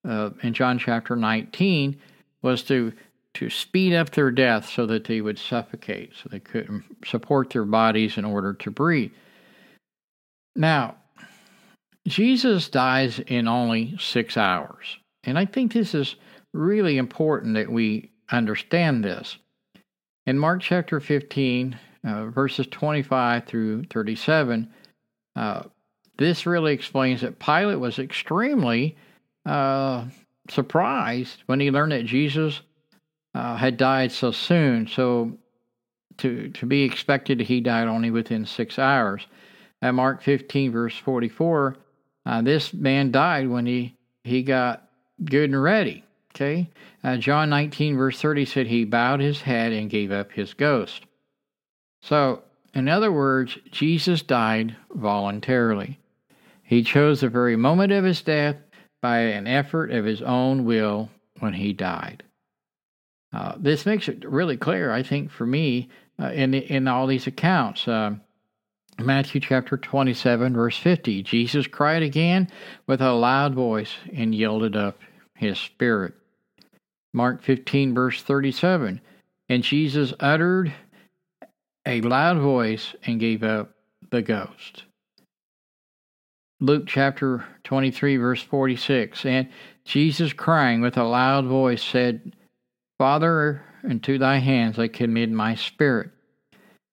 uh, 0.08 0.30
in 0.42 0.54
John 0.54 0.78
chapter 0.78 1.16
19 1.16 2.00
was 2.42 2.62
to 2.64 2.92
to 3.36 3.50
speed 3.50 3.92
up 3.94 4.10
their 4.10 4.30
death 4.30 4.66
so 4.68 4.86
that 4.86 5.04
they 5.04 5.20
would 5.20 5.38
suffocate, 5.38 6.12
so 6.14 6.28
they 6.30 6.40
couldn't 6.40 6.84
support 7.04 7.50
their 7.50 7.66
bodies 7.66 8.16
in 8.16 8.24
order 8.24 8.54
to 8.54 8.70
breathe. 8.70 9.12
Now, 10.54 10.96
Jesus 12.08 12.70
dies 12.70 13.18
in 13.18 13.46
only 13.46 13.94
six 13.98 14.38
hours. 14.38 14.98
And 15.24 15.38
I 15.38 15.44
think 15.44 15.72
this 15.72 15.94
is 15.94 16.16
really 16.54 16.96
important 16.96 17.54
that 17.54 17.70
we 17.70 18.10
understand 18.30 19.04
this. 19.04 19.36
In 20.26 20.38
Mark 20.38 20.62
chapter 20.62 20.98
15, 20.98 21.78
uh, 22.06 22.26
verses 22.26 22.66
25 22.68 23.44
through 23.44 23.84
37, 23.84 24.72
uh, 25.34 25.62
this 26.16 26.46
really 26.46 26.72
explains 26.72 27.20
that 27.20 27.38
Pilate 27.38 27.80
was 27.80 27.98
extremely 27.98 28.96
uh, 29.44 30.06
surprised 30.48 31.42
when 31.44 31.60
he 31.60 31.70
learned 31.70 31.92
that 31.92 32.06
Jesus 32.06 32.62
uh, 33.36 33.54
had 33.56 33.76
died 33.76 34.10
so 34.10 34.30
soon. 34.30 34.86
So, 34.86 35.36
to, 36.18 36.48
to 36.48 36.64
be 36.64 36.84
expected, 36.84 37.40
he 37.40 37.60
died 37.60 37.86
only 37.86 38.10
within 38.10 38.46
six 38.46 38.78
hours. 38.78 39.26
At 39.82 39.94
Mark 39.94 40.22
15, 40.22 40.72
verse 40.72 40.96
44, 40.96 41.76
uh, 42.24 42.42
this 42.42 42.72
man 42.72 43.10
died 43.10 43.48
when 43.48 43.66
he, 43.66 43.94
he 44.24 44.42
got 44.42 44.88
good 45.22 45.50
and 45.50 45.62
ready. 45.62 46.02
Okay? 46.34 46.70
Uh, 47.04 47.18
John 47.18 47.50
19, 47.50 47.98
verse 47.98 48.18
30 48.18 48.46
said 48.46 48.66
he 48.66 48.84
bowed 48.86 49.20
his 49.20 49.42
head 49.42 49.72
and 49.72 49.90
gave 49.90 50.10
up 50.10 50.32
his 50.32 50.54
ghost. 50.54 51.04
So, 52.00 52.42
in 52.72 52.88
other 52.88 53.12
words, 53.12 53.58
Jesus 53.70 54.22
died 54.22 54.76
voluntarily. 54.94 55.98
He 56.62 56.82
chose 56.82 57.20
the 57.20 57.28
very 57.28 57.56
moment 57.56 57.92
of 57.92 58.04
his 58.04 58.22
death 58.22 58.56
by 59.02 59.18
an 59.18 59.46
effort 59.46 59.90
of 59.90 60.06
his 60.06 60.22
own 60.22 60.64
will 60.64 61.10
when 61.40 61.52
he 61.52 61.74
died. 61.74 62.22
Uh, 63.36 63.54
this 63.58 63.84
makes 63.84 64.08
it 64.08 64.24
really 64.26 64.56
clear, 64.56 64.90
I 64.90 65.02
think, 65.02 65.30
for 65.30 65.44
me 65.44 65.90
uh, 66.18 66.30
in 66.30 66.54
in 66.54 66.88
all 66.88 67.06
these 67.06 67.26
accounts. 67.26 67.86
Uh, 67.86 68.14
Matthew 68.98 69.42
chapter 69.42 69.76
27, 69.76 70.54
verse 70.54 70.78
50 70.78 71.22
Jesus 71.22 71.66
cried 71.66 72.02
again 72.02 72.48
with 72.86 73.02
a 73.02 73.12
loud 73.12 73.54
voice 73.54 73.92
and 74.14 74.34
yielded 74.34 74.74
up 74.74 74.98
his 75.34 75.58
spirit. 75.58 76.14
Mark 77.12 77.42
15, 77.42 77.92
verse 77.92 78.22
37 78.22 79.02
And 79.50 79.62
Jesus 79.62 80.14
uttered 80.18 80.72
a 81.84 82.00
loud 82.00 82.38
voice 82.38 82.94
and 83.04 83.20
gave 83.20 83.42
up 83.42 83.72
the 84.08 84.22
ghost. 84.22 84.84
Luke 86.58 86.84
chapter 86.86 87.44
23, 87.64 88.16
verse 88.16 88.42
46 88.42 89.26
And 89.26 89.50
Jesus, 89.84 90.32
crying 90.32 90.80
with 90.80 90.96
a 90.96 91.04
loud 91.04 91.44
voice, 91.44 91.82
said, 91.82 92.32
Father, 92.98 93.62
into 93.84 94.18
thy 94.18 94.38
hands 94.38 94.78
I 94.78 94.88
commit 94.88 95.30
my 95.30 95.54
spirit. 95.54 96.10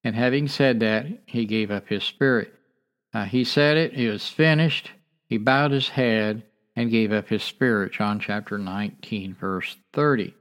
And 0.03 0.15
having 0.15 0.47
said 0.47 0.79
that, 0.81 1.05
he 1.25 1.45
gave 1.45 1.71
up 1.71 1.87
his 1.87 2.03
spirit. 2.03 2.53
Uh, 3.13 3.25
he 3.25 3.43
said 3.43 3.77
it, 3.77 3.93
it 3.93 4.11
was 4.11 4.27
finished. 4.27 4.91
He 5.27 5.37
bowed 5.37 5.71
his 5.71 5.89
head 5.89 6.43
and 6.75 6.91
gave 6.91 7.11
up 7.11 7.29
his 7.29 7.43
spirit. 7.43 7.93
John 7.93 8.19
chapter 8.19 8.57
19, 8.57 9.35
verse 9.35 9.77
30. 9.93 10.33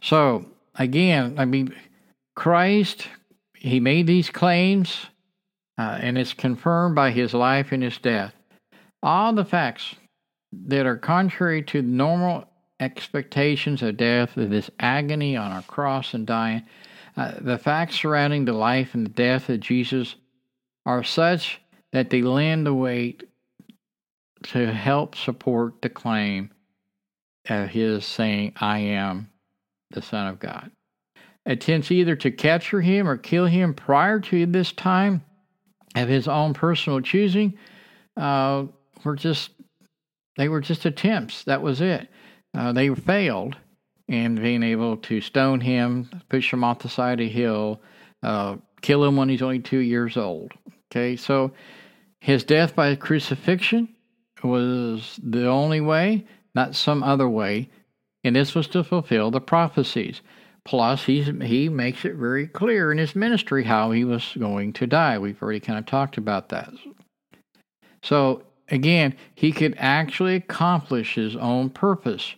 So, 0.00 0.46
again, 0.74 1.36
I 1.38 1.44
mean, 1.44 1.74
Christ, 2.34 3.08
he 3.54 3.80
made 3.80 4.06
these 4.06 4.30
claims, 4.30 5.06
uh, 5.78 5.98
and 6.00 6.18
it's 6.18 6.34
confirmed 6.34 6.94
by 6.94 7.12
his 7.12 7.32
life 7.32 7.72
and 7.72 7.82
his 7.82 7.98
death. 7.98 8.34
All 9.02 9.32
the 9.32 9.44
facts 9.44 9.94
that 10.66 10.86
are 10.86 10.96
contrary 10.96 11.62
to 11.62 11.82
normal 11.82 12.46
expectations 12.82 13.82
of 13.82 13.96
death, 13.96 14.36
of 14.36 14.50
this 14.50 14.70
agony 14.80 15.36
on 15.36 15.52
a 15.52 15.62
cross 15.62 16.14
and 16.14 16.26
dying, 16.26 16.62
uh, 17.16 17.32
the 17.40 17.58
facts 17.58 18.00
surrounding 18.00 18.44
the 18.44 18.52
life 18.52 18.94
and 18.94 19.06
the 19.06 19.10
death 19.10 19.48
of 19.48 19.60
Jesus 19.60 20.16
are 20.84 21.04
such 21.04 21.60
that 21.92 22.10
they 22.10 22.22
lend 22.22 22.66
the 22.66 22.74
weight 22.74 23.24
to 24.42 24.72
help 24.72 25.14
support 25.14 25.80
the 25.82 25.88
claim 25.88 26.50
of 27.48 27.68
his 27.68 28.04
saying, 28.04 28.52
I 28.56 28.78
am 28.78 29.30
the 29.90 30.02
Son 30.02 30.26
of 30.26 30.38
God. 30.38 30.70
Attempts 31.44 31.90
either 31.90 32.16
to 32.16 32.30
capture 32.30 32.80
him 32.80 33.08
or 33.08 33.16
kill 33.16 33.46
him 33.46 33.74
prior 33.74 34.20
to 34.20 34.46
this 34.46 34.72
time 34.72 35.22
of 35.94 36.08
his 36.08 36.28
own 36.28 36.54
personal 36.54 37.00
choosing 37.00 37.58
uh, 38.16 38.64
were 39.04 39.16
just 39.16 39.50
they 40.36 40.48
were 40.48 40.60
just 40.60 40.86
attempts. 40.86 41.44
That 41.44 41.62
was 41.62 41.80
it. 41.80 42.08
Uh, 42.54 42.72
they 42.72 42.94
failed 42.94 43.56
in 44.08 44.34
being 44.34 44.62
able 44.62 44.96
to 44.98 45.20
stone 45.20 45.60
him, 45.60 46.10
push 46.28 46.52
him 46.52 46.64
off 46.64 46.80
the 46.80 46.88
side 46.88 47.20
of 47.20 47.26
a 47.26 47.30
hill, 47.30 47.80
uh, 48.22 48.56
kill 48.82 49.04
him 49.04 49.16
when 49.16 49.28
he's 49.28 49.42
only 49.42 49.58
two 49.58 49.78
years 49.78 50.16
old. 50.16 50.52
Okay, 50.90 51.16
so 51.16 51.52
his 52.20 52.44
death 52.44 52.74
by 52.74 52.94
crucifixion 52.94 53.88
was 54.44 55.18
the 55.22 55.46
only 55.46 55.80
way, 55.80 56.26
not 56.54 56.74
some 56.74 57.02
other 57.02 57.28
way, 57.28 57.70
and 58.24 58.36
this 58.36 58.54
was 58.54 58.68
to 58.68 58.84
fulfill 58.84 59.30
the 59.30 59.40
prophecies. 59.40 60.20
Plus, 60.64 61.04
he's, 61.04 61.26
he 61.42 61.68
makes 61.68 62.04
it 62.04 62.14
very 62.14 62.46
clear 62.46 62.92
in 62.92 62.98
his 62.98 63.16
ministry 63.16 63.64
how 63.64 63.90
he 63.90 64.04
was 64.04 64.36
going 64.38 64.72
to 64.74 64.86
die. 64.86 65.18
We've 65.18 65.42
already 65.42 65.58
kind 65.58 65.78
of 65.78 65.86
talked 65.86 66.18
about 66.18 66.50
that. 66.50 66.72
So, 68.02 68.44
again, 68.68 69.16
he 69.34 69.50
could 69.50 69.74
actually 69.78 70.36
accomplish 70.36 71.14
his 71.14 71.34
own 71.34 71.70
purpose. 71.70 72.34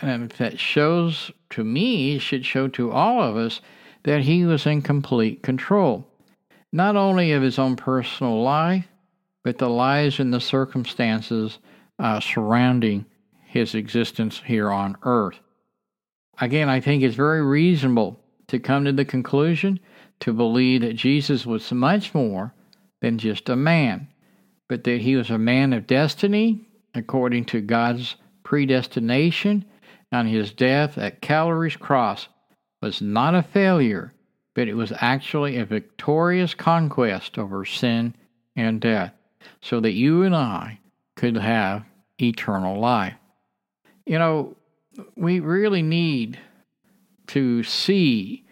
And 0.00 0.30
that 0.32 0.58
shows 0.58 1.30
to 1.50 1.64
me, 1.64 2.18
should 2.18 2.44
show 2.44 2.68
to 2.68 2.92
all 2.92 3.22
of 3.22 3.36
us, 3.36 3.60
that 4.02 4.22
he 4.22 4.44
was 4.44 4.66
in 4.66 4.82
complete 4.82 5.42
control, 5.42 6.06
not 6.72 6.96
only 6.96 7.32
of 7.32 7.42
his 7.42 7.58
own 7.58 7.76
personal 7.76 8.42
life, 8.42 8.86
but 9.42 9.58
the 9.58 9.70
lives 9.70 10.20
and 10.20 10.32
the 10.32 10.40
circumstances 10.40 11.58
uh, 11.98 12.20
surrounding 12.20 13.06
his 13.46 13.74
existence 13.74 14.42
here 14.44 14.70
on 14.70 14.96
earth. 15.02 15.38
Again, 16.40 16.68
I 16.68 16.80
think 16.80 17.02
it's 17.02 17.14
very 17.14 17.42
reasonable 17.42 18.20
to 18.48 18.58
come 18.58 18.84
to 18.84 18.92
the 18.92 19.04
conclusion 19.04 19.80
to 20.20 20.32
believe 20.32 20.82
that 20.82 20.94
Jesus 20.94 21.46
was 21.46 21.72
much 21.72 22.14
more 22.14 22.52
than 23.00 23.18
just 23.18 23.48
a 23.48 23.56
man, 23.56 24.08
but 24.68 24.84
that 24.84 25.00
he 25.00 25.16
was 25.16 25.30
a 25.30 25.38
man 25.38 25.72
of 25.72 25.86
destiny 25.86 26.68
according 26.94 27.44
to 27.46 27.60
God's 27.60 28.16
predestination, 28.42 29.64
and 30.12 30.28
his 30.28 30.52
death 30.52 30.98
at 30.98 31.20
Calvary's 31.20 31.76
cross 31.76 32.28
was 32.82 33.00
not 33.00 33.34
a 33.34 33.42
failure, 33.42 34.12
but 34.54 34.68
it 34.68 34.74
was 34.74 34.92
actually 35.00 35.56
a 35.56 35.64
victorious 35.64 36.54
conquest 36.54 37.38
over 37.38 37.64
sin 37.64 38.14
and 38.54 38.80
death, 38.80 39.12
so 39.60 39.80
that 39.80 39.92
you 39.92 40.22
and 40.22 40.34
I 40.34 40.78
could 41.16 41.36
have 41.36 41.84
eternal 42.20 42.78
life. 42.78 43.14
You 44.06 44.18
know, 44.18 44.56
we 45.16 45.40
really 45.40 45.82
need 45.82 46.38
to 47.28 47.62
see 47.62 48.44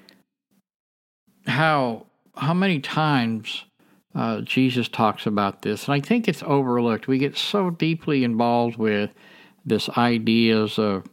how 1.47 2.07
how 2.37 2.53
many 2.53 2.81
times 2.81 3.65
uh, 4.15 4.41
Jesus 4.41 4.89
talks 4.89 5.27
about 5.27 5.63
this, 5.63 5.87
and 5.87 5.95
I 5.95 6.01
think 6.01 6.27
it's 6.27 6.43
overlooked. 6.43 7.07
We 7.07 7.19
get 7.19 7.37
so 7.37 7.71
deeply 7.71 8.25
involved 8.25 8.77
with 8.77 9.11
this 9.65 9.89
ideas 9.91 10.79
of 10.79 11.05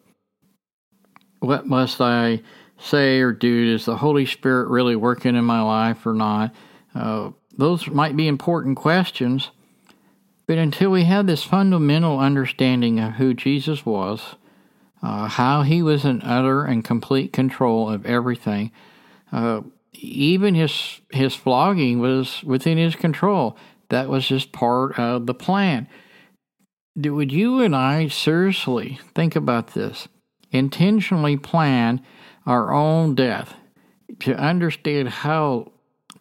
what 1.42 1.68
must 1.68 2.00
I 2.00 2.42
say 2.80 3.20
or 3.20 3.34
do? 3.34 3.74
Is 3.74 3.86
the 3.86 3.98
Holy 3.98 4.26
Spirit 4.26 4.70
really 4.70 4.96
working 4.96 5.36
in 5.36 5.44
my 5.44 5.62
life 5.62 6.06
or 6.06 6.14
not? 6.14 6.56
Uh, 6.96 7.32
those 7.58 7.88
might 7.88 8.16
be 8.16 8.28
important 8.28 8.78
questions, 8.78 9.50
but 10.48 10.58
until 10.58 10.92
we 10.92 11.04
have 11.04 11.28
this 11.28 11.44
fundamental 11.44 12.20
understanding 12.20 13.00
of 13.00 13.14
who 13.14 13.34
Jesus 13.34 13.86
was, 13.86 14.36
uh, 15.04 15.28
how 15.28 15.64
he 15.64 15.82
was 15.82 16.06
in 16.06 16.22
utter 16.22 16.64
and 16.64 16.86
complete 16.86 17.34
control 17.34 17.90
of 17.90 18.06
everything, 18.06 18.72
uh, 19.32 19.62
even 19.94 20.56
his 20.56 21.02
his 21.12 21.36
flogging 21.36 22.00
was 22.00 22.44
within 22.44 22.78
his 22.78 22.96
control. 22.96 23.58
That 23.90 24.10
was 24.10 24.28
just 24.28 24.52
part 24.52 24.98
of 24.98 25.26
the 25.26 25.34
plan. 25.34 25.88
Would 26.96 27.32
you 27.32 27.62
and 27.62 27.76
I 27.76 28.08
seriously 28.10 29.00
think 29.16 29.36
about 29.36 29.74
this? 29.74 30.08
Intentionally 30.52 31.38
plan 31.38 32.02
our 32.46 32.72
own 32.72 33.16
death 33.16 33.56
to 34.20 34.36
understand 34.36 35.10
how 35.10 35.72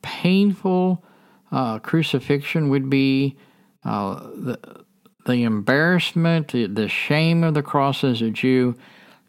painful 0.03 1.05
uh, 1.51 1.79
crucifixion 1.81 2.69
would 2.69 2.89
be, 2.89 3.37
uh, 3.85 4.21
the, 4.35 4.85
the 5.27 5.43
embarrassment, 5.43 6.49
the, 6.49 6.67
the, 6.67 6.89
shame 6.89 7.43
of 7.43 7.55
the 7.55 7.63
cross 7.63 8.05
as 8.05 8.23
a 8.23 8.31
Jew. 8.31 8.77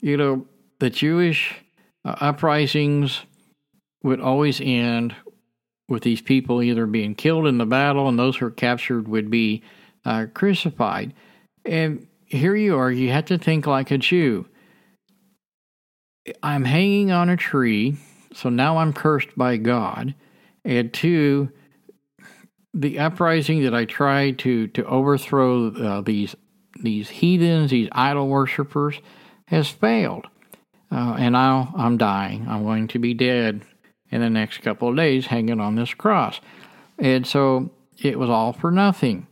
You 0.01 0.17
know, 0.17 0.45
the 0.79 0.89
Jewish 0.89 1.55
uh, 2.05 2.15
uprisings 2.19 3.21
would 4.03 4.19
always 4.19 4.61
end 4.61 5.15
with 5.87 6.03
these 6.03 6.21
people 6.21 6.61
either 6.61 6.85
being 6.85 7.15
killed 7.15 7.47
in 7.47 7.57
the 7.57 7.65
battle 7.65 8.07
and 8.07 8.17
those 8.17 8.37
who 8.37 8.45
were 8.45 8.51
captured 8.51 9.07
would 9.07 9.29
be 9.29 9.61
uh, 10.05 10.25
crucified. 10.33 11.13
And 11.65 12.07
here 12.25 12.55
you 12.55 12.77
are, 12.77 12.91
you 12.91 13.11
have 13.11 13.25
to 13.25 13.37
think 13.37 13.67
like 13.67 13.91
a 13.91 13.97
Jew. 13.97 14.47
I'm 16.43 16.65
hanging 16.65 17.11
on 17.11 17.29
a 17.29 17.37
tree, 17.37 17.97
so 18.33 18.49
now 18.49 18.77
I'm 18.77 18.93
cursed 18.93 19.35
by 19.35 19.57
God. 19.57 20.13
And 20.63 20.93
two, 20.93 21.51
the 22.73 22.99
uprising 22.99 23.63
that 23.63 23.73
I 23.73 23.85
tried 23.85 24.39
to 24.39 24.67
to 24.67 24.85
overthrow 24.85 25.67
uh, 25.67 26.01
these 26.01 26.35
these 26.81 27.09
heathens, 27.09 27.71
these 27.71 27.89
idol 27.91 28.27
worshippers, 28.27 28.99
has 29.45 29.69
failed. 29.69 30.27
Uh, 30.91 31.15
and 31.17 31.33
now 31.33 31.73
I'm 31.75 31.97
dying. 31.97 32.45
I'm 32.49 32.63
going 32.63 32.87
to 32.89 32.99
be 32.99 33.13
dead 33.13 33.61
in 34.09 34.21
the 34.21 34.29
next 34.29 34.59
couple 34.59 34.89
of 34.89 34.95
days 34.95 35.27
hanging 35.27 35.59
on 35.59 35.75
this 35.75 35.93
cross. 35.93 36.41
And 36.99 37.25
so 37.25 37.71
it 37.97 38.19
was 38.19 38.29
all 38.29 38.53
for 38.53 38.71
nothing. 38.71 39.27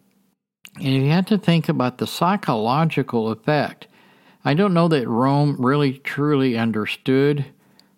And 0.75 0.87
you 0.87 1.09
had 1.09 1.27
to 1.27 1.37
think 1.37 1.67
about 1.67 1.97
the 1.97 2.07
psychological 2.07 3.29
effect. 3.29 3.87
I 4.43 4.53
don't 4.53 4.73
know 4.73 4.87
that 4.87 5.07
Rome 5.07 5.57
really 5.59 5.93
truly 5.93 6.57
understood 6.57 7.45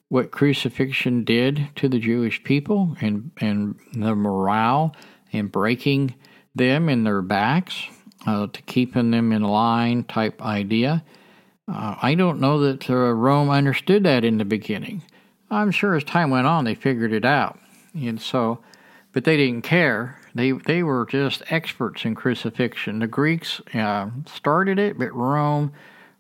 what 0.09 0.31
crucifixion 0.31 1.23
did 1.23 1.69
to 1.75 1.87
the 1.87 1.99
Jewish 1.99 2.43
people 2.43 2.97
and, 2.99 3.31
and 3.39 3.79
the 3.93 4.15
morale 4.15 4.95
and 5.31 5.51
breaking 5.51 6.15
them 6.53 6.89
in 6.89 7.03
their 7.03 7.21
backs 7.21 7.83
uh, 8.25 8.47
to 8.47 8.61
keeping 8.63 9.11
them 9.11 9.31
in 9.31 9.43
line 9.43 10.03
type 10.03 10.41
idea. 10.41 11.03
Uh, 11.71 11.95
I 12.01 12.15
don't 12.15 12.39
know 12.39 12.59
that 12.59 12.89
uh, 12.89 13.13
Rome 13.13 13.49
understood 13.49 14.03
that 14.03 14.25
in 14.25 14.37
the 14.37 14.45
beginning. 14.45 15.03
I'm 15.49 15.71
sure 15.71 15.95
as 15.95 16.03
time 16.03 16.29
went 16.29 16.47
on, 16.47 16.65
they 16.65 16.75
figured 16.75 17.13
it 17.13 17.25
out. 17.25 17.59
And 17.93 18.21
so, 18.21 18.59
but 19.13 19.23
they 19.23 19.37
didn't 19.37 19.63
care. 19.63 20.19
They 20.33 20.51
they 20.51 20.81
were 20.81 21.05
just 21.05 21.43
experts 21.49 22.05
in 22.05 22.15
crucifixion. 22.15 22.99
The 22.99 23.07
Greeks 23.07 23.61
uh, 23.73 24.09
started 24.25 24.79
it, 24.79 24.97
but 24.97 25.13
Rome 25.13 25.73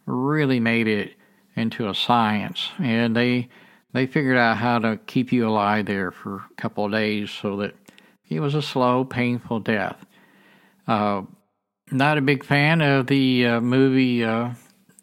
really 0.05 0.59
made 0.59 0.87
it 0.87 1.13
into 1.55 1.89
a 1.89 1.95
science, 1.95 2.69
and 2.79 3.15
they 3.15 3.49
they 3.93 4.07
figured 4.07 4.37
out 4.37 4.57
how 4.57 4.79
to 4.79 4.97
keep 5.05 5.31
you 5.31 5.47
alive 5.47 5.85
there 5.85 6.11
for 6.11 6.35
a 6.37 6.53
couple 6.55 6.85
of 6.85 6.91
days 6.91 7.29
so 7.29 7.57
that 7.57 7.75
it 8.29 8.39
was 8.39 8.55
a 8.55 8.61
slow, 8.61 9.03
painful 9.03 9.59
death. 9.59 10.05
Uh, 10.87 11.23
not 11.91 12.17
a 12.17 12.21
big 12.21 12.45
fan 12.45 12.81
of 12.81 13.07
the 13.07 13.45
uh, 13.45 13.61
movie 13.61 14.23
uh, 14.23 14.51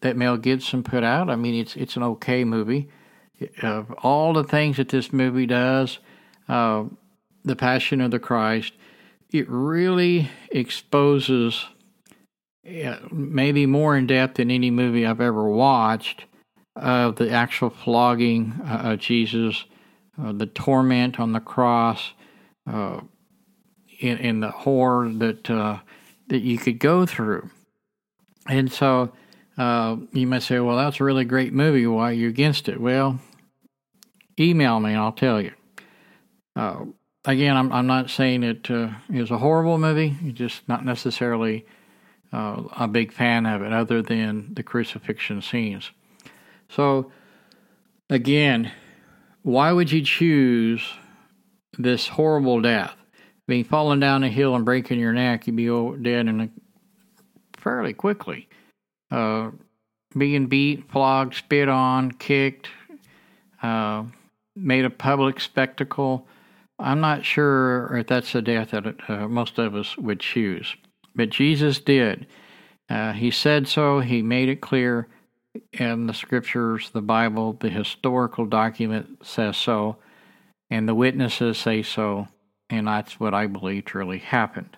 that 0.00 0.16
Mel 0.16 0.38
Gibson 0.38 0.82
put 0.82 1.04
out. 1.04 1.28
I 1.28 1.36
mean, 1.36 1.54
it's 1.54 1.76
it's 1.76 1.96
an 1.96 2.02
okay 2.02 2.44
movie. 2.44 2.88
Of 3.62 3.92
all 4.02 4.32
the 4.32 4.42
things 4.42 4.78
that 4.78 4.88
this 4.88 5.12
movie 5.12 5.46
does, 5.46 5.98
uh, 6.48 6.84
the 7.44 7.54
Passion 7.54 8.00
of 8.00 8.10
the 8.10 8.18
Christ, 8.18 8.72
it 9.30 9.48
really 9.48 10.30
exposes, 10.50 11.66
maybe 12.64 13.66
more 13.66 13.96
in 13.96 14.06
depth 14.06 14.36
than 14.36 14.50
any 14.50 14.70
movie 14.70 15.06
I've 15.06 15.20
ever 15.20 15.48
watched, 15.48 16.24
of 16.76 17.16
the 17.16 17.30
actual 17.30 17.70
flogging 17.70 18.60
uh, 18.64 18.92
of 18.92 19.00
Jesus, 19.00 19.64
uh, 20.20 20.32
the 20.32 20.46
torment 20.46 21.18
on 21.18 21.32
the 21.32 21.40
cross, 21.40 22.12
uh, 22.70 23.00
the 24.00 24.52
horror 24.54 25.08
that 25.08 25.50
uh, 25.50 25.78
that 26.28 26.40
you 26.40 26.58
could 26.58 26.78
go 26.78 27.06
through. 27.06 27.50
And 28.48 28.70
so 28.70 29.12
uh, 29.56 29.96
you 30.12 30.26
might 30.26 30.42
say, 30.42 30.58
well, 30.60 30.76
that's 30.76 31.00
a 31.00 31.04
really 31.04 31.24
great 31.24 31.52
movie. 31.52 31.86
Why 31.86 32.10
are 32.10 32.12
you 32.12 32.28
against 32.28 32.68
it? 32.68 32.80
Well, 32.80 33.18
email 34.38 34.78
me 34.80 34.90
and 34.90 35.00
I'll 35.00 35.12
tell 35.12 35.40
you. 35.40 35.52
Uh, 36.54 36.84
again, 37.24 37.56
I'm, 37.56 37.72
I'm 37.72 37.86
not 37.86 38.10
saying 38.10 38.42
it 38.42 38.70
uh, 38.70 38.90
is 39.10 39.30
a 39.30 39.38
horrible 39.38 39.78
movie. 39.78 40.16
It's 40.22 40.38
just 40.38 40.68
not 40.68 40.84
necessarily 40.84 41.66
uh, 42.32 42.62
a 42.76 42.88
big 42.88 43.12
fan 43.12 43.46
of 43.46 43.62
it, 43.62 43.72
other 43.72 44.02
than 44.02 44.54
the 44.54 44.62
crucifixion 44.62 45.42
scenes. 45.42 45.90
So, 46.68 47.10
again, 48.10 48.72
why 49.42 49.72
would 49.72 49.90
you 49.90 50.02
choose 50.02 50.82
this 51.78 52.08
horrible 52.08 52.60
death? 52.60 52.94
Being 53.46 53.64
fallen 53.64 53.98
down 53.98 54.24
a 54.24 54.28
hill 54.28 54.54
and 54.54 54.64
breaking 54.64 55.00
your 55.00 55.14
neck, 55.14 55.46
you'd 55.46 55.56
be 55.56 55.68
dead 56.02 56.26
in 56.26 56.40
a, 56.40 56.48
fairly 57.56 57.94
quickly. 57.94 58.48
Uh, 59.10 59.52
being 60.16 60.46
beat, 60.46 60.90
flogged, 60.90 61.34
spit 61.34 61.68
on, 61.68 62.12
kicked, 62.12 62.68
uh, 63.62 64.04
made 64.54 64.84
a 64.84 64.90
public 64.90 65.40
spectacle. 65.40 66.26
I'm 66.78 67.00
not 67.00 67.24
sure 67.24 67.96
if 67.96 68.06
that's 68.06 68.34
a 68.34 68.42
death 68.42 68.70
that 68.72 69.08
uh, 69.08 69.28
most 69.28 69.58
of 69.58 69.74
us 69.74 69.96
would 69.96 70.20
choose, 70.20 70.76
but 71.14 71.30
Jesus 71.30 71.80
did. 71.80 72.26
Uh, 72.88 73.12
he 73.12 73.30
said 73.30 73.68
so. 73.68 74.00
He 74.00 74.22
made 74.22 74.48
it 74.48 74.60
clear 74.60 75.08
in 75.72 76.06
the 76.06 76.14
scriptures, 76.14 76.90
the 76.90 77.02
Bible, 77.02 77.54
the 77.54 77.68
historical 77.68 78.46
document 78.46 79.18
says 79.22 79.56
so, 79.56 79.96
and 80.70 80.88
the 80.88 80.94
witnesses 80.94 81.58
say 81.58 81.82
so, 81.82 82.28
and 82.70 82.86
that's 82.86 83.18
what 83.18 83.34
I 83.34 83.46
believe 83.46 83.84
truly 83.84 84.18
happened. 84.18 84.76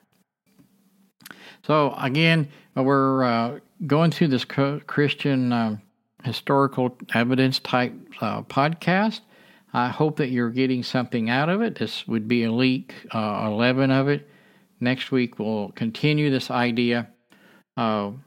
So, 1.66 1.94
again, 1.98 2.48
we're 2.74 3.24
uh, 3.24 3.58
going 3.86 4.10
through 4.10 4.28
this 4.28 4.44
Christian 4.44 5.52
uh, 5.52 5.76
historical 6.24 6.96
evidence 7.14 7.58
type 7.58 7.92
uh, 8.20 8.42
podcast. 8.42 9.20
I 9.72 9.88
hope 9.88 10.16
that 10.16 10.30
you're 10.30 10.50
getting 10.50 10.82
something 10.82 11.30
out 11.30 11.48
of 11.48 11.62
it. 11.62 11.76
This 11.76 12.06
would 12.08 12.26
be 12.26 12.44
a 12.44 12.52
leak 12.52 12.94
uh, 13.12 13.44
11 13.46 13.90
of 13.90 14.08
it. 14.08 14.28
Next 14.80 15.12
week, 15.12 15.38
we'll 15.38 15.72
continue 15.72 16.30
this 16.30 16.50
idea 16.50 17.08
of 17.76 18.18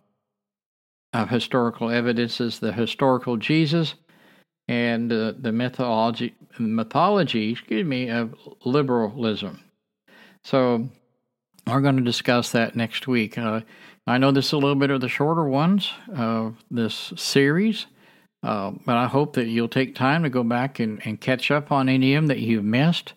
historical 1.29 1.89
evidences, 1.89 2.59
the 2.59 2.71
historical 2.71 3.37
Jesus, 3.37 3.95
and 4.67 5.11
uh, 5.11 5.33
the 5.37 5.51
mythology, 5.51 6.35
mythology, 6.57 7.51
excuse 7.51 7.85
me, 7.85 8.09
of 8.09 8.33
liberalism. 8.65 9.63
So, 10.43 10.89
we're 11.67 11.81
going 11.81 11.97
to 11.97 12.03
discuss 12.03 12.51
that 12.51 12.75
next 12.75 13.07
week. 13.07 13.37
Uh, 13.37 13.61
I 14.05 14.17
know 14.17 14.31
this 14.31 14.47
is 14.47 14.53
a 14.53 14.57
little 14.57 14.75
bit 14.75 14.91
of 14.91 14.99
the 14.99 15.07
shorter 15.07 15.45
ones 15.45 15.91
of 16.15 16.57
this 16.69 17.13
series, 17.15 17.85
uh, 18.43 18.71
but 18.85 18.97
I 18.97 19.07
hope 19.07 19.33
that 19.33 19.47
you'll 19.47 19.69
take 19.69 19.95
time 19.95 20.23
to 20.23 20.29
go 20.29 20.43
back 20.43 20.79
and, 20.79 21.01
and 21.05 21.21
catch 21.21 21.51
up 21.51 21.71
on 21.71 21.87
any 21.87 22.15
of 22.15 22.23
them 22.23 22.27
that 22.27 22.39
you've 22.39 22.65
missed. 22.65 23.13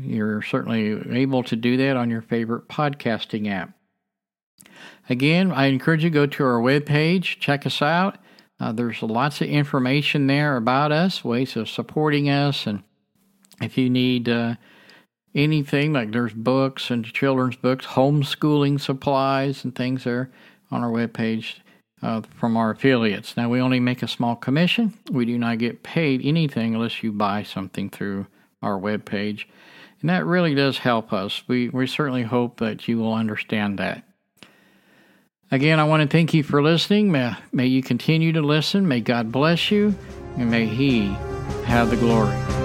You're 0.00 0.42
certainly 0.42 1.18
able 1.18 1.42
to 1.44 1.56
do 1.56 1.76
that 1.78 1.96
on 1.96 2.10
your 2.10 2.22
favorite 2.22 2.68
podcasting 2.68 3.48
app. 3.50 3.72
Again, 5.08 5.52
I 5.52 5.66
encourage 5.66 6.02
you 6.02 6.10
to 6.10 6.14
go 6.14 6.26
to 6.26 6.44
our 6.44 6.60
webpage, 6.60 7.38
check 7.38 7.66
us 7.66 7.80
out. 7.80 8.18
Uh, 8.58 8.72
there's 8.72 9.02
lots 9.02 9.40
of 9.40 9.48
information 9.48 10.26
there 10.26 10.56
about 10.56 10.90
us, 10.90 11.22
ways 11.22 11.56
of 11.56 11.68
supporting 11.68 12.28
us, 12.28 12.66
and 12.66 12.82
if 13.60 13.76
you 13.76 13.90
need 13.90 14.28
uh, 14.28 14.56
anything 15.34 15.92
like 15.92 16.12
there's 16.12 16.32
books 16.32 16.90
and 16.90 17.04
children's 17.04 17.56
books, 17.56 17.86
homeschooling 17.86 18.80
supplies, 18.80 19.62
and 19.62 19.74
things 19.74 20.04
there 20.04 20.30
on 20.70 20.82
our 20.82 20.90
webpage 20.90 21.56
uh, 22.02 22.22
from 22.38 22.56
our 22.56 22.70
affiliates. 22.70 23.36
Now, 23.36 23.48
we 23.48 23.60
only 23.60 23.80
make 23.80 24.02
a 24.02 24.08
small 24.08 24.36
commission. 24.36 24.94
We 25.10 25.24
do 25.24 25.38
not 25.38 25.58
get 25.58 25.82
paid 25.82 26.24
anything 26.24 26.74
unless 26.74 27.02
you 27.02 27.12
buy 27.12 27.42
something 27.42 27.90
through 27.90 28.26
our 28.62 28.78
webpage. 28.78 29.44
And 30.00 30.10
that 30.10 30.26
really 30.26 30.54
does 30.54 30.78
help 30.78 31.12
us. 31.12 31.42
We, 31.48 31.68
we 31.68 31.86
certainly 31.86 32.22
hope 32.22 32.58
that 32.60 32.86
you 32.86 32.98
will 32.98 33.14
understand 33.14 33.78
that. 33.78 34.02
Again, 35.50 35.78
I 35.78 35.84
want 35.84 36.02
to 36.02 36.08
thank 36.08 36.34
you 36.34 36.42
for 36.42 36.62
listening. 36.62 37.12
May, 37.12 37.34
may 37.52 37.66
you 37.66 37.82
continue 37.82 38.32
to 38.32 38.42
listen. 38.42 38.88
May 38.88 39.00
God 39.00 39.30
bless 39.30 39.70
you, 39.70 39.94
and 40.36 40.50
may 40.50 40.66
He 40.66 41.06
have 41.64 41.90
the 41.90 41.96
glory. 41.96 42.55